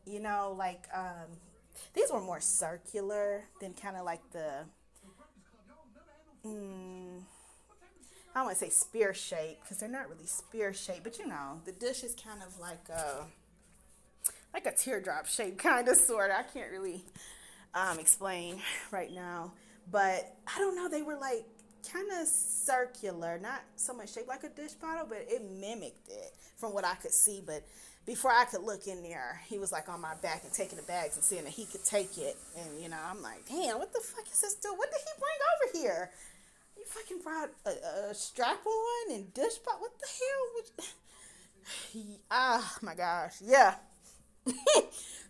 you 0.06 0.20
know, 0.20 0.54
like 0.56 0.85
um, 0.94 1.26
these 1.92 2.11
were 2.12 2.20
more 2.20 2.40
circular 2.40 3.42
than 3.61 3.74
kind 3.74 3.96
of 3.96 4.04
like 4.04 4.20
the. 4.30 4.64
Mm, 6.46 7.20
I 8.33 8.38
don't 8.38 8.44
want 8.44 8.56
to 8.56 8.64
say 8.64 8.70
spear 8.70 9.12
shape 9.12 9.59
because 9.61 9.78
they're 9.78 9.88
not 9.88 10.09
really 10.09 10.24
spear 10.24 10.72
shape, 10.72 11.00
but 11.02 11.18
you 11.18 11.26
know, 11.26 11.61
the 11.64 11.72
dish 11.72 12.04
is 12.04 12.14
kind 12.14 12.42
of 12.46 12.59
like 12.61 12.88
a 12.88 13.26
like 14.54 14.66
a 14.66 14.72
teardrop 14.72 15.26
shape, 15.26 15.59
kind 15.62 15.88
of 15.88 15.96
sort. 15.96 16.30
I 16.30 16.44
can't 16.44 16.70
really 16.70 17.04
um, 17.74 17.98
explain 17.98 18.61
right 18.92 19.12
now. 19.12 19.52
But 19.90 20.37
I 20.46 20.61
don't 20.61 20.76
know, 20.76 20.88
they 20.88 21.02
were 21.02 21.16
like 21.16 21.44
kind 21.92 22.06
of 22.20 22.28
circular, 22.28 23.40
not 23.42 23.62
so 23.74 23.92
much 23.92 24.14
shaped 24.14 24.28
like 24.28 24.44
a 24.44 24.48
dish 24.48 24.74
bottle, 24.74 25.06
but 25.09 25.26
it 25.28 25.42
mimicked 25.50 26.09
it 26.09 26.35
from 26.56 26.72
what 26.72 26.85
I 26.85 26.94
could 26.94 27.12
see. 27.12 27.42
But 27.44 27.64
before 28.06 28.32
I 28.32 28.44
could 28.44 28.62
look 28.62 28.86
in 28.86 29.02
there, 29.02 29.40
he 29.46 29.58
was 29.58 29.72
like 29.72 29.88
on 29.88 30.00
my 30.00 30.14
back 30.22 30.42
and 30.44 30.52
taking 30.52 30.76
the 30.76 30.84
bags 30.84 31.16
and 31.16 31.24
seeing 31.24 31.44
that 31.44 31.52
he 31.52 31.66
could 31.66 31.84
take 31.84 32.18
it. 32.18 32.36
And 32.58 32.80
you 32.82 32.88
know, 32.88 32.98
I'm 33.08 33.22
like, 33.22 33.46
damn, 33.48 33.78
what 33.78 33.92
the 33.92 34.00
fuck 34.00 34.26
is 34.30 34.40
this 34.40 34.54
dude? 34.54 34.72
What 34.76 34.90
did 34.90 35.00
he 35.00 35.20
bring 35.20 35.82
over 35.84 35.86
here? 35.86 36.10
You 36.76 36.84
fucking 36.86 37.22
brought 37.22 37.50
a, 37.66 38.10
a 38.10 38.14
strap 38.14 38.64
on 38.66 39.14
and 39.14 39.32
dish 39.34 39.62
pot. 39.64 39.80
What 39.80 39.92
the 39.98 40.06
hell? 40.06 40.86
Ah, 42.32 42.58
oh, 42.58 42.84
my 42.84 42.94
gosh, 42.94 43.34
yeah. 43.42 43.74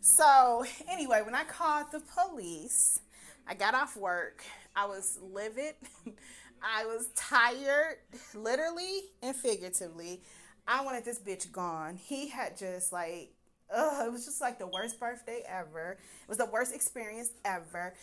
so 0.00 0.64
anyway, 0.88 1.20
when 1.22 1.34
I 1.34 1.44
called 1.44 1.86
the 1.92 2.00
police, 2.00 3.00
I 3.46 3.54
got 3.54 3.74
off 3.74 3.96
work. 3.96 4.44
I 4.74 4.86
was 4.86 5.18
livid. 5.20 5.74
I 6.62 6.86
was 6.86 7.08
tired, 7.16 7.96
literally 8.34 9.00
and 9.22 9.34
figuratively. 9.34 10.22
I 10.66 10.84
wanted 10.84 11.04
this 11.04 11.18
bitch 11.18 11.50
gone. 11.52 11.96
He 11.96 12.28
had 12.28 12.56
just 12.56 12.92
like, 12.92 13.32
ugh, 13.74 14.06
it 14.06 14.12
was 14.12 14.24
just 14.24 14.40
like 14.40 14.58
the 14.58 14.66
worst 14.66 14.98
birthday 15.00 15.42
ever. 15.48 15.98
It 16.22 16.28
was 16.28 16.38
the 16.38 16.46
worst 16.46 16.74
experience 16.74 17.32
ever. 17.44 17.94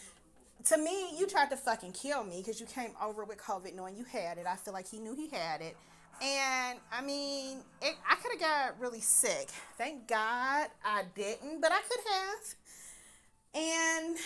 To 0.65 0.77
me, 0.77 1.17
you 1.17 1.27
tried 1.27 1.49
to 1.51 1.57
fucking 1.57 1.93
kill 1.93 2.23
me 2.23 2.41
because 2.43 2.59
you 2.59 2.65
came 2.65 2.91
over 3.01 3.23
with 3.23 3.37
COVID 3.37 3.75
knowing 3.75 3.95
you 3.95 4.03
had 4.03 4.37
it. 4.37 4.45
I 4.47 4.55
feel 4.55 4.73
like 4.73 4.87
he 4.87 4.99
knew 4.99 5.15
he 5.15 5.29
had 5.29 5.61
it. 5.61 5.77
And 6.21 6.79
I 6.91 7.01
mean, 7.01 7.59
it, 7.81 7.95
I 8.09 8.15
could 8.15 8.31
have 8.31 8.41
got 8.41 8.79
really 8.79 9.01
sick. 9.01 9.49
Thank 9.77 10.07
God 10.07 10.67
I 10.83 11.03
didn't, 11.15 11.61
but 11.61 11.71
I 11.71 11.81
could 11.81 11.99
have. 12.11 12.55
And 13.53 14.17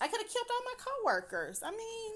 I 0.00 0.08
could 0.08 0.20
have 0.20 0.30
killed 0.30 0.46
all 0.50 0.64
my 0.64 0.74
coworkers. 0.78 1.60
I 1.64 1.70
mean, 1.70 2.12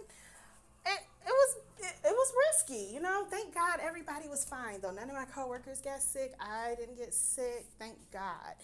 it, 0.93 1.31
was 1.31 1.57
it, 1.79 1.95
it, 2.05 2.13
was 2.13 2.33
risky, 2.49 2.93
you 2.93 3.01
know. 3.01 3.27
Thank 3.31 3.55
God 3.55 3.81
everybody 3.83 4.29
was 4.29 4.45
fine 4.45 4.81
though. 4.81 4.91
None 4.91 5.09
of 5.09 5.15
my 5.15 5.25
coworkers 5.25 5.81
got 5.81 6.01
sick. 6.01 6.35
I 6.41 6.75
didn't 6.79 6.97
get 6.97 7.15
sick. 7.15 7.67
Thank 7.79 7.97
God. 8.13 8.55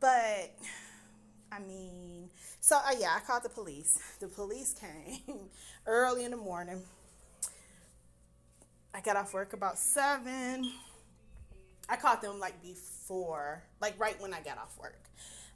But 0.00 0.54
I 1.52 1.60
mean, 1.66 2.30
so 2.60 2.76
uh, 2.76 2.94
yeah, 2.98 3.16
I 3.16 3.20
called 3.20 3.42
the 3.42 3.50
police. 3.50 3.98
The 4.20 4.28
police 4.28 4.74
came 4.74 5.48
early 5.86 6.24
in 6.24 6.30
the 6.30 6.36
morning. 6.36 6.82
I 8.94 9.00
got 9.00 9.16
off 9.16 9.34
work 9.34 9.52
about 9.52 9.78
seven. 9.78 10.70
I 11.88 11.96
caught 11.96 12.22
them 12.22 12.38
like 12.38 12.62
before, 12.62 13.62
like 13.80 13.98
right 14.00 14.18
when 14.20 14.32
I 14.32 14.40
got 14.40 14.56
off 14.56 14.78
work. 14.80 15.00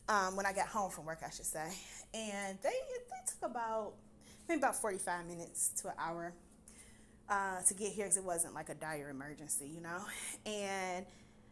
Um, 0.08 0.36
when 0.36 0.46
I 0.46 0.52
got 0.52 0.66
home 0.68 0.90
from 0.90 1.04
work, 1.04 1.20
I 1.24 1.30
should 1.30 1.46
say 1.46 1.70
and 2.14 2.58
they 2.62 2.70
they 3.10 3.22
took 3.26 3.50
about 3.50 3.94
maybe 4.48 4.58
about 4.58 4.76
45 4.76 5.26
minutes 5.26 5.70
to 5.82 5.88
an 5.88 5.94
hour 5.98 6.32
uh, 7.28 7.60
to 7.62 7.74
get 7.74 7.92
here 7.92 8.06
because 8.06 8.16
it 8.16 8.24
wasn't 8.24 8.54
like 8.54 8.68
a 8.68 8.74
dire 8.74 9.10
emergency, 9.10 9.70
you 9.72 9.80
know. 9.80 10.00
And 10.46 11.04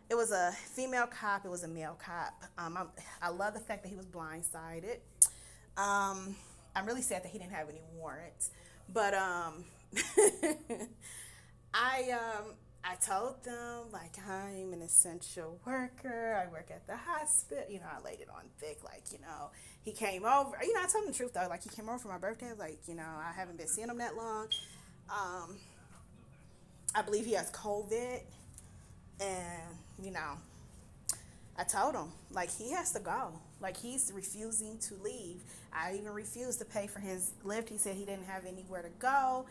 it 0.09 0.15
was 0.15 0.33
a 0.33 0.53
female 0.53 1.07
cop. 1.07 1.45
It 1.45 1.51
was 1.51 1.65
a 1.65 1.69
male 1.69 1.99
cop. 1.99 2.43
Um, 2.59 2.79
i 3.21 3.29
love 3.29 3.55
the 3.55 3.61
fact 3.61 3.83
that 3.83 3.89
he 3.89 3.97
was 3.97 4.07
blindsided. 4.07 4.99
Um, 5.77 6.37
I'm 6.75 6.87
really 6.87 7.03
sad 7.03 7.23
that 7.25 7.29
he 7.29 7.39
didn't 7.39 7.53
have 7.53 7.69
any 7.69 7.81
warrants, 7.95 8.51
but 8.93 9.15
um, 9.15 9.65
I 11.75 12.11
um, 12.13 12.55
I 12.89 12.95
told 12.95 13.43
them 13.43 13.91
like 13.93 14.17
I'm 14.29 14.73
an 14.73 14.81
essential 14.81 15.59
worker. 15.67 16.41
I 16.41 16.51
work 16.53 16.69
at 16.71 16.87
the 16.87 16.97
hospital. 16.97 17.65
You 17.69 17.81
know, 17.81 17.87
I 17.91 18.03
laid 18.05 18.21
it 18.21 18.29
on 18.33 18.43
thick, 18.59 18.79
like 18.85 19.05
you 19.11 19.19
know, 19.19 19.51
he 19.83 19.91
came 19.93 20.25
over. 20.25 20.57
You 20.63 20.73
know, 20.73 20.81
I 20.83 20.87
told 20.87 21.05
him 21.05 21.11
the 21.11 21.17
truth 21.17 21.33
though. 21.35 21.47
Like 21.49 21.65
he 21.65 21.71
came 21.71 21.89
over 21.89 21.99
for 21.99 22.09
my 22.09 22.19
birthday. 22.19 22.53
like, 22.57 22.79
you 22.87 22.95
know, 22.95 23.03
I 23.03 23.33
haven't 23.35 23.59
been 23.59 23.67
seeing 23.67 23.89
him 23.89 23.99
that 23.99 24.17
long. 24.17 24.49
Um, 25.11 25.57
I 26.95 27.03
believe 27.03 27.27
he 27.27 27.33
has 27.33 27.51
COVID, 27.51 28.21
and 29.21 29.63
you 30.01 30.13
know, 30.13 30.39
I 31.59 31.65
told 31.65 31.95
him 31.95 32.13
like 32.31 32.51
he 32.51 32.71
has 32.73 32.93
to 32.93 33.01
go. 33.01 33.33
Like 33.61 33.77
he's 33.77 34.13
refusing 34.15 34.79
to 34.79 34.95
leave. 35.03 35.43
I 35.73 35.95
even 35.95 36.13
refused 36.13 36.61
to 36.61 36.65
pay 36.65 36.87
for 36.87 37.01
his 37.01 37.33
Lyft. 37.45 37.69
He 37.69 37.79
said 37.79 37.97
he 37.97 38.05
didn't 38.05 38.27
have 38.27 38.47
anywhere 38.47 38.83
to 38.83 38.91
go. 39.01 39.47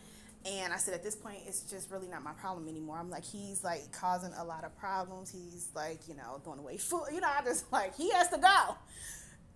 And 0.45 0.71
I 0.71 0.77
said, 0.77 0.93
at 0.93 1.03
this 1.03 1.15
point, 1.15 1.39
it's 1.47 1.61
just 1.61 1.89
really 1.89 2.07
not 2.07 2.23
my 2.23 2.33
problem 2.33 2.67
anymore. 2.67 2.97
I'm 2.99 3.09
like, 3.09 3.23
he's 3.25 3.63
like 3.63 3.91
causing 3.91 4.31
a 4.33 4.43
lot 4.43 4.63
of 4.63 4.77
problems. 4.77 5.31
He's 5.31 5.69
like, 5.75 6.07
you 6.07 6.15
know, 6.15 6.39
throwing 6.43 6.59
away 6.59 6.77
food. 6.77 7.05
You 7.11 7.19
know, 7.19 7.27
I 7.27 7.43
just 7.43 7.71
like, 7.71 7.95
he 7.95 8.11
has 8.11 8.29
to 8.29 8.37
go. 8.37 8.75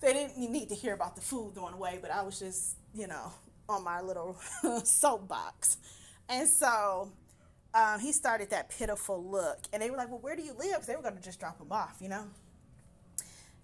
They 0.02 0.14
didn't 0.14 0.38
need 0.38 0.70
to 0.70 0.76
hear 0.76 0.96
about 0.96 1.16
the 1.16 1.22
food 1.22 1.54
going 1.54 1.76
away, 1.76 2.00
but 2.02 2.10
I 2.10 2.24
was 2.24 2.40
just, 2.40 2.78
you 2.96 3.06
know, 3.06 3.32
on 3.68 3.84
my 3.84 4.02
little 4.02 4.36
soapbox. 4.84 5.78
And 6.28 6.48
so 6.48 7.12
um, 7.76 8.00
he 8.00 8.12
started 8.12 8.50
that 8.50 8.70
pitiful 8.70 9.24
look. 9.24 9.60
And 9.72 9.84
they 9.84 9.92
were 9.92 9.98
like, 9.98 10.10
well, 10.10 10.20
where 10.20 10.36
do 10.36 10.42
you 10.42 10.54
live? 10.58 10.88
They 10.88 10.96
were 10.96 11.04
going 11.04 11.18
to 11.18 11.22
just 11.22 11.40
drop 11.40 11.62
him 11.62 11.72
off, 11.72 11.98
you 12.02 12.10
know? 12.10 12.26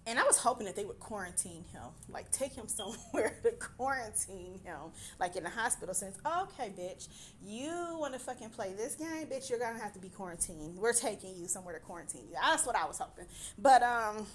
And 0.08 0.20
I 0.20 0.22
was 0.22 0.38
hoping 0.38 0.66
that 0.66 0.76
they 0.76 0.84
would 0.84 1.00
quarantine 1.00 1.64
him, 1.72 1.82
like 2.08 2.30
take 2.30 2.54
him 2.54 2.68
somewhere 2.68 3.36
to 3.42 3.50
quarantine 3.52 4.60
him, 4.64 4.92
like 5.18 5.34
in 5.34 5.42
the 5.42 5.50
hospital. 5.50 5.94
Since 5.94 6.16
okay, 6.24 6.72
bitch, 6.78 7.08
you 7.42 7.96
want 7.98 8.12
to 8.12 8.20
fucking 8.20 8.50
play 8.50 8.72
this 8.76 8.94
game, 8.94 9.26
bitch, 9.26 9.50
you're 9.50 9.58
gonna 9.58 9.80
have 9.80 9.92
to 9.94 9.98
be 9.98 10.08
quarantined. 10.08 10.76
We're 10.76 10.92
taking 10.92 11.34
you 11.36 11.48
somewhere 11.48 11.74
to 11.74 11.80
quarantine 11.80 12.22
you. 12.30 12.36
That's 12.40 12.64
what 12.64 12.76
I 12.76 12.86
was 12.86 12.98
hoping. 12.98 13.26
But 13.58 13.82
um, 13.82 14.26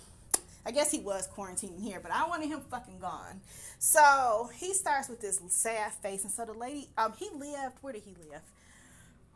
I 0.66 0.72
guess 0.72 0.92
he 0.92 1.00
was 1.00 1.28
quarantining 1.28 1.82
here, 1.82 2.02
but 2.02 2.12
I 2.12 2.28
wanted 2.28 2.50
him 2.50 2.60
fucking 2.70 3.00
gone. 3.00 3.40
So 3.80 4.50
he 4.54 4.74
starts 4.74 5.08
with 5.08 5.22
this 5.22 5.40
sad 5.48 5.94
face, 5.94 6.24
and 6.24 6.32
so 6.32 6.46
the 6.46 6.54
lady, 6.54 6.90
um, 6.98 7.14
he 7.18 7.30
lived. 7.34 7.78
Where 7.80 7.94
did 7.94 8.04
he 8.04 8.16
live? 8.30 8.42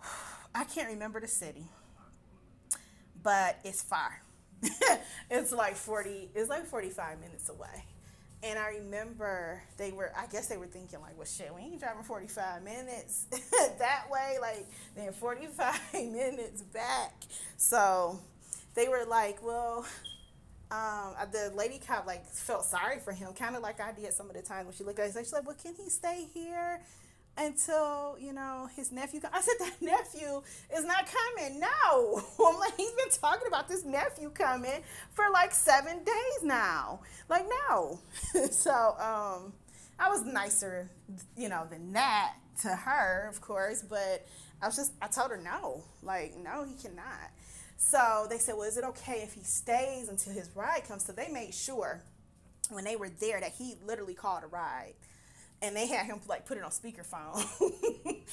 I 0.54 0.66
can't 0.66 0.90
remember 0.90 1.22
the 1.22 1.28
city, 1.28 1.64
but 3.24 3.60
it's 3.64 3.82
far 3.82 4.22
it's 5.32 5.52
like 5.52 5.76
40 5.76 6.30
it's 6.36 6.50
like 6.50 6.66
45 6.66 7.20
minutes 7.20 7.50
away 7.50 7.86
and 8.44 8.60
i 8.60 8.70
remember 8.70 9.62
they 9.78 9.92
were 9.92 10.12
i 10.18 10.28
guess 10.28 10.48
they 10.48 10.58
were 10.58 10.68
thinking 10.68 11.02
like 11.02 11.18
well 11.18 11.26
shit 11.26 11.54
we 11.54 11.62
ain't 11.62 11.80
driving 11.80 12.04
45 12.04 12.64
minutes 12.64 13.26
that 13.80 14.06
way 14.10 14.38
like 14.42 14.66
then 14.96 15.12
45 15.12 15.80
minutes 15.94 16.62
back 16.62 17.14
so 17.58 18.20
they 18.76 18.88
were 18.88 19.06
like 19.08 19.44
well 19.44 19.86
um, 20.72 21.14
the 21.32 21.52
lady 21.56 21.80
cop 21.86 22.08
like 22.08 22.26
felt 22.26 22.66
sorry 22.66 23.00
for 23.00 23.14
him, 23.14 23.34
kind 23.34 23.56
of 23.56 23.62
like 23.62 23.80
I 23.80 23.92
did 23.92 24.12
some 24.14 24.30
of 24.30 24.36
the 24.36 24.42
time 24.42 24.66
when 24.66 24.74
she 24.74 24.84
looked 24.84 25.00
at 25.00 25.10
it. 25.10 25.16
She's 25.16 25.32
like, 25.32 25.46
"Well, 25.46 25.56
can 25.62 25.76
he 25.76 25.90
stay 25.90 26.28
here?" 26.34 26.82
Until 27.38 28.18
you 28.20 28.34
know 28.34 28.70
his 28.76 28.92
nephew. 28.92 29.20
I 29.32 29.42
said 29.42 29.56
that 29.60 29.82
nephew 29.82 30.42
is 30.76 30.86
not 30.86 31.06
coming. 31.08 31.60
No, 31.60 32.22
I'm 32.46 32.60
like 32.60 32.76
he's 32.78 32.92
been 32.92 33.10
talking 33.10 33.48
about 33.48 33.68
this 33.68 33.84
nephew 33.84 34.30
coming 34.30 34.82
for 35.12 35.26
like 35.32 35.54
seven 35.54 36.04
days 36.04 36.44
now. 36.44 37.00
Like 37.30 37.46
no, 37.70 38.00
so 38.52 38.72
um, 38.72 39.54
I 40.00 40.10
was 40.10 40.24
nicer, 40.26 40.90
you 41.38 41.50
know, 41.50 41.66
than 41.70 41.94
that 41.94 42.34
to 42.62 42.70
her, 42.70 43.28
of 43.30 43.42
course. 43.42 43.82
But 43.82 44.26
I 44.62 44.68
was 44.68 44.76
just 44.76 44.94
I 45.02 45.08
told 45.08 45.32
her 45.32 45.38
no, 45.38 45.84
like 46.04 46.36
no, 46.38 46.66
he 46.66 46.76
cannot. 46.76 47.32
So 47.78 48.26
they 48.30 48.38
said, 48.38 48.56
well, 48.56 48.68
is 48.68 48.78
it 48.78 48.86
okay 48.86 49.22
if 49.24 49.34
he 49.34 49.44
stays 49.44 50.08
until 50.08 50.32
his 50.34 50.50
ride 50.56 50.88
comes? 50.88 51.06
So 51.06 51.12
they 51.12 51.28
made 51.28 51.54
sure 51.54 52.02
when 52.70 52.86
they 52.86 52.96
were 52.96 53.10
there 53.10 53.40
that 53.40 53.52
he 53.52 53.76
literally 53.86 54.14
called 54.14 54.44
a 54.44 54.48
ride 54.48 54.94
and 55.66 55.76
they 55.76 55.88
had 55.88 56.06
him 56.06 56.20
like 56.28 56.46
put 56.46 56.58
it 56.58 56.64
on 56.64 56.72
speakerphone. 56.72 57.44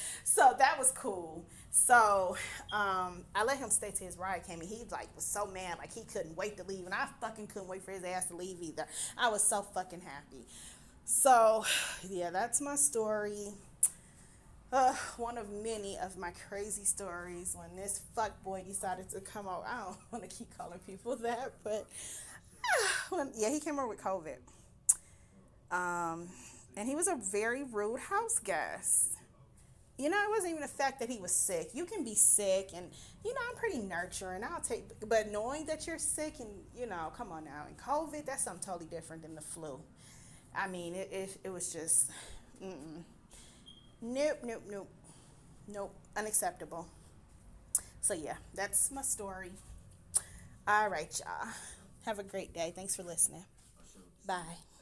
so 0.23 0.55
that 0.57 0.77
was 0.77 0.91
cool. 0.91 1.45
So 1.71 2.37
um, 2.71 3.23
I 3.33 3.43
let 3.45 3.57
him 3.57 3.69
stay 3.69 3.91
till 3.93 4.07
his 4.07 4.17
ride 4.17 4.45
came, 4.45 4.59
and 4.59 4.69
he 4.69 4.83
like 4.91 5.13
was 5.15 5.25
so 5.25 5.45
mad, 5.47 5.77
like 5.79 5.91
he 5.91 6.03
couldn't 6.03 6.37
wait 6.37 6.57
to 6.57 6.63
leave, 6.63 6.85
and 6.85 6.93
I 6.93 7.07
fucking 7.19 7.47
couldn't 7.47 7.67
wait 7.67 7.83
for 7.83 7.91
his 7.91 8.03
ass 8.03 8.27
to 8.27 8.35
leave 8.35 8.57
either. 8.61 8.85
I 9.17 9.29
was 9.29 9.43
so 9.43 9.61
fucking 9.61 10.01
happy. 10.01 10.45
So 11.05 11.65
yeah, 12.09 12.29
that's 12.29 12.61
my 12.61 12.75
story. 12.75 13.49
Uh, 14.71 14.93
one 15.17 15.37
of 15.37 15.51
many 15.51 15.97
of 15.99 16.17
my 16.17 16.31
crazy 16.49 16.83
stories 16.83 17.55
when 17.55 17.75
this 17.75 18.01
fuck 18.15 18.43
boy 18.43 18.63
decided 18.67 19.09
to 19.11 19.19
come 19.19 19.47
out. 19.47 19.63
I 19.67 19.83
don't 19.83 19.97
want 20.11 20.29
to 20.29 20.35
keep 20.35 20.55
calling 20.57 20.79
people 20.85 21.15
that, 21.17 21.53
but 21.63 21.87
when, 23.09 23.31
yeah, 23.35 23.49
he 23.49 23.59
came 23.59 23.77
over 23.79 23.87
with 23.87 24.01
COVID. 24.01 24.37
Um, 25.71 26.27
and 26.75 26.87
he 26.87 26.95
was 26.95 27.07
a 27.07 27.15
very 27.15 27.63
rude 27.63 27.99
house 27.99 28.39
guest. 28.39 29.17
You 29.97 30.09
know, 30.09 30.17
it 30.17 30.29
wasn't 30.29 30.51
even 30.51 30.61
the 30.61 30.67
fact 30.67 30.99
that 31.01 31.09
he 31.09 31.19
was 31.19 31.35
sick. 31.35 31.69
You 31.73 31.85
can 31.85 32.03
be 32.03 32.15
sick, 32.15 32.71
and 32.75 32.87
you 33.23 33.33
know, 33.33 33.39
I'm 33.47 33.55
pretty 33.55 33.77
nurturing. 33.77 34.43
I'll 34.43 34.59
take, 34.59 34.85
but 35.07 35.31
knowing 35.31 35.65
that 35.67 35.85
you're 35.85 35.99
sick, 35.99 36.39
and 36.39 36.49
you 36.75 36.87
know, 36.87 37.11
come 37.15 37.31
on 37.31 37.45
now, 37.45 37.65
and 37.67 37.77
COVID, 37.77 38.25
that's 38.25 38.43
something 38.43 38.63
totally 38.65 38.87
different 38.89 39.21
than 39.21 39.35
the 39.35 39.41
flu. 39.41 39.79
I 40.55 40.67
mean, 40.67 40.95
it 40.95 41.09
it, 41.11 41.37
it 41.43 41.49
was 41.49 41.71
just, 41.71 42.09
mm-mm. 42.63 43.03
nope, 44.01 44.39
nope, 44.43 44.63
nope, 44.69 44.89
nope, 45.67 45.95
unacceptable. 46.17 46.87
So 48.01 48.13
yeah, 48.15 48.35
that's 48.55 48.91
my 48.91 49.03
story. 49.03 49.51
All 50.67 50.89
right, 50.89 51.21
y'all. 51.23 51.49
Have 52.05 52.19
a 52.19 52.23
great 52.23 52.53
day. 52.53 52.73
Thanks 52.75 52.95
for 52.95 53.03
listening. 53.03 53.45
Bye. 54.25 54.72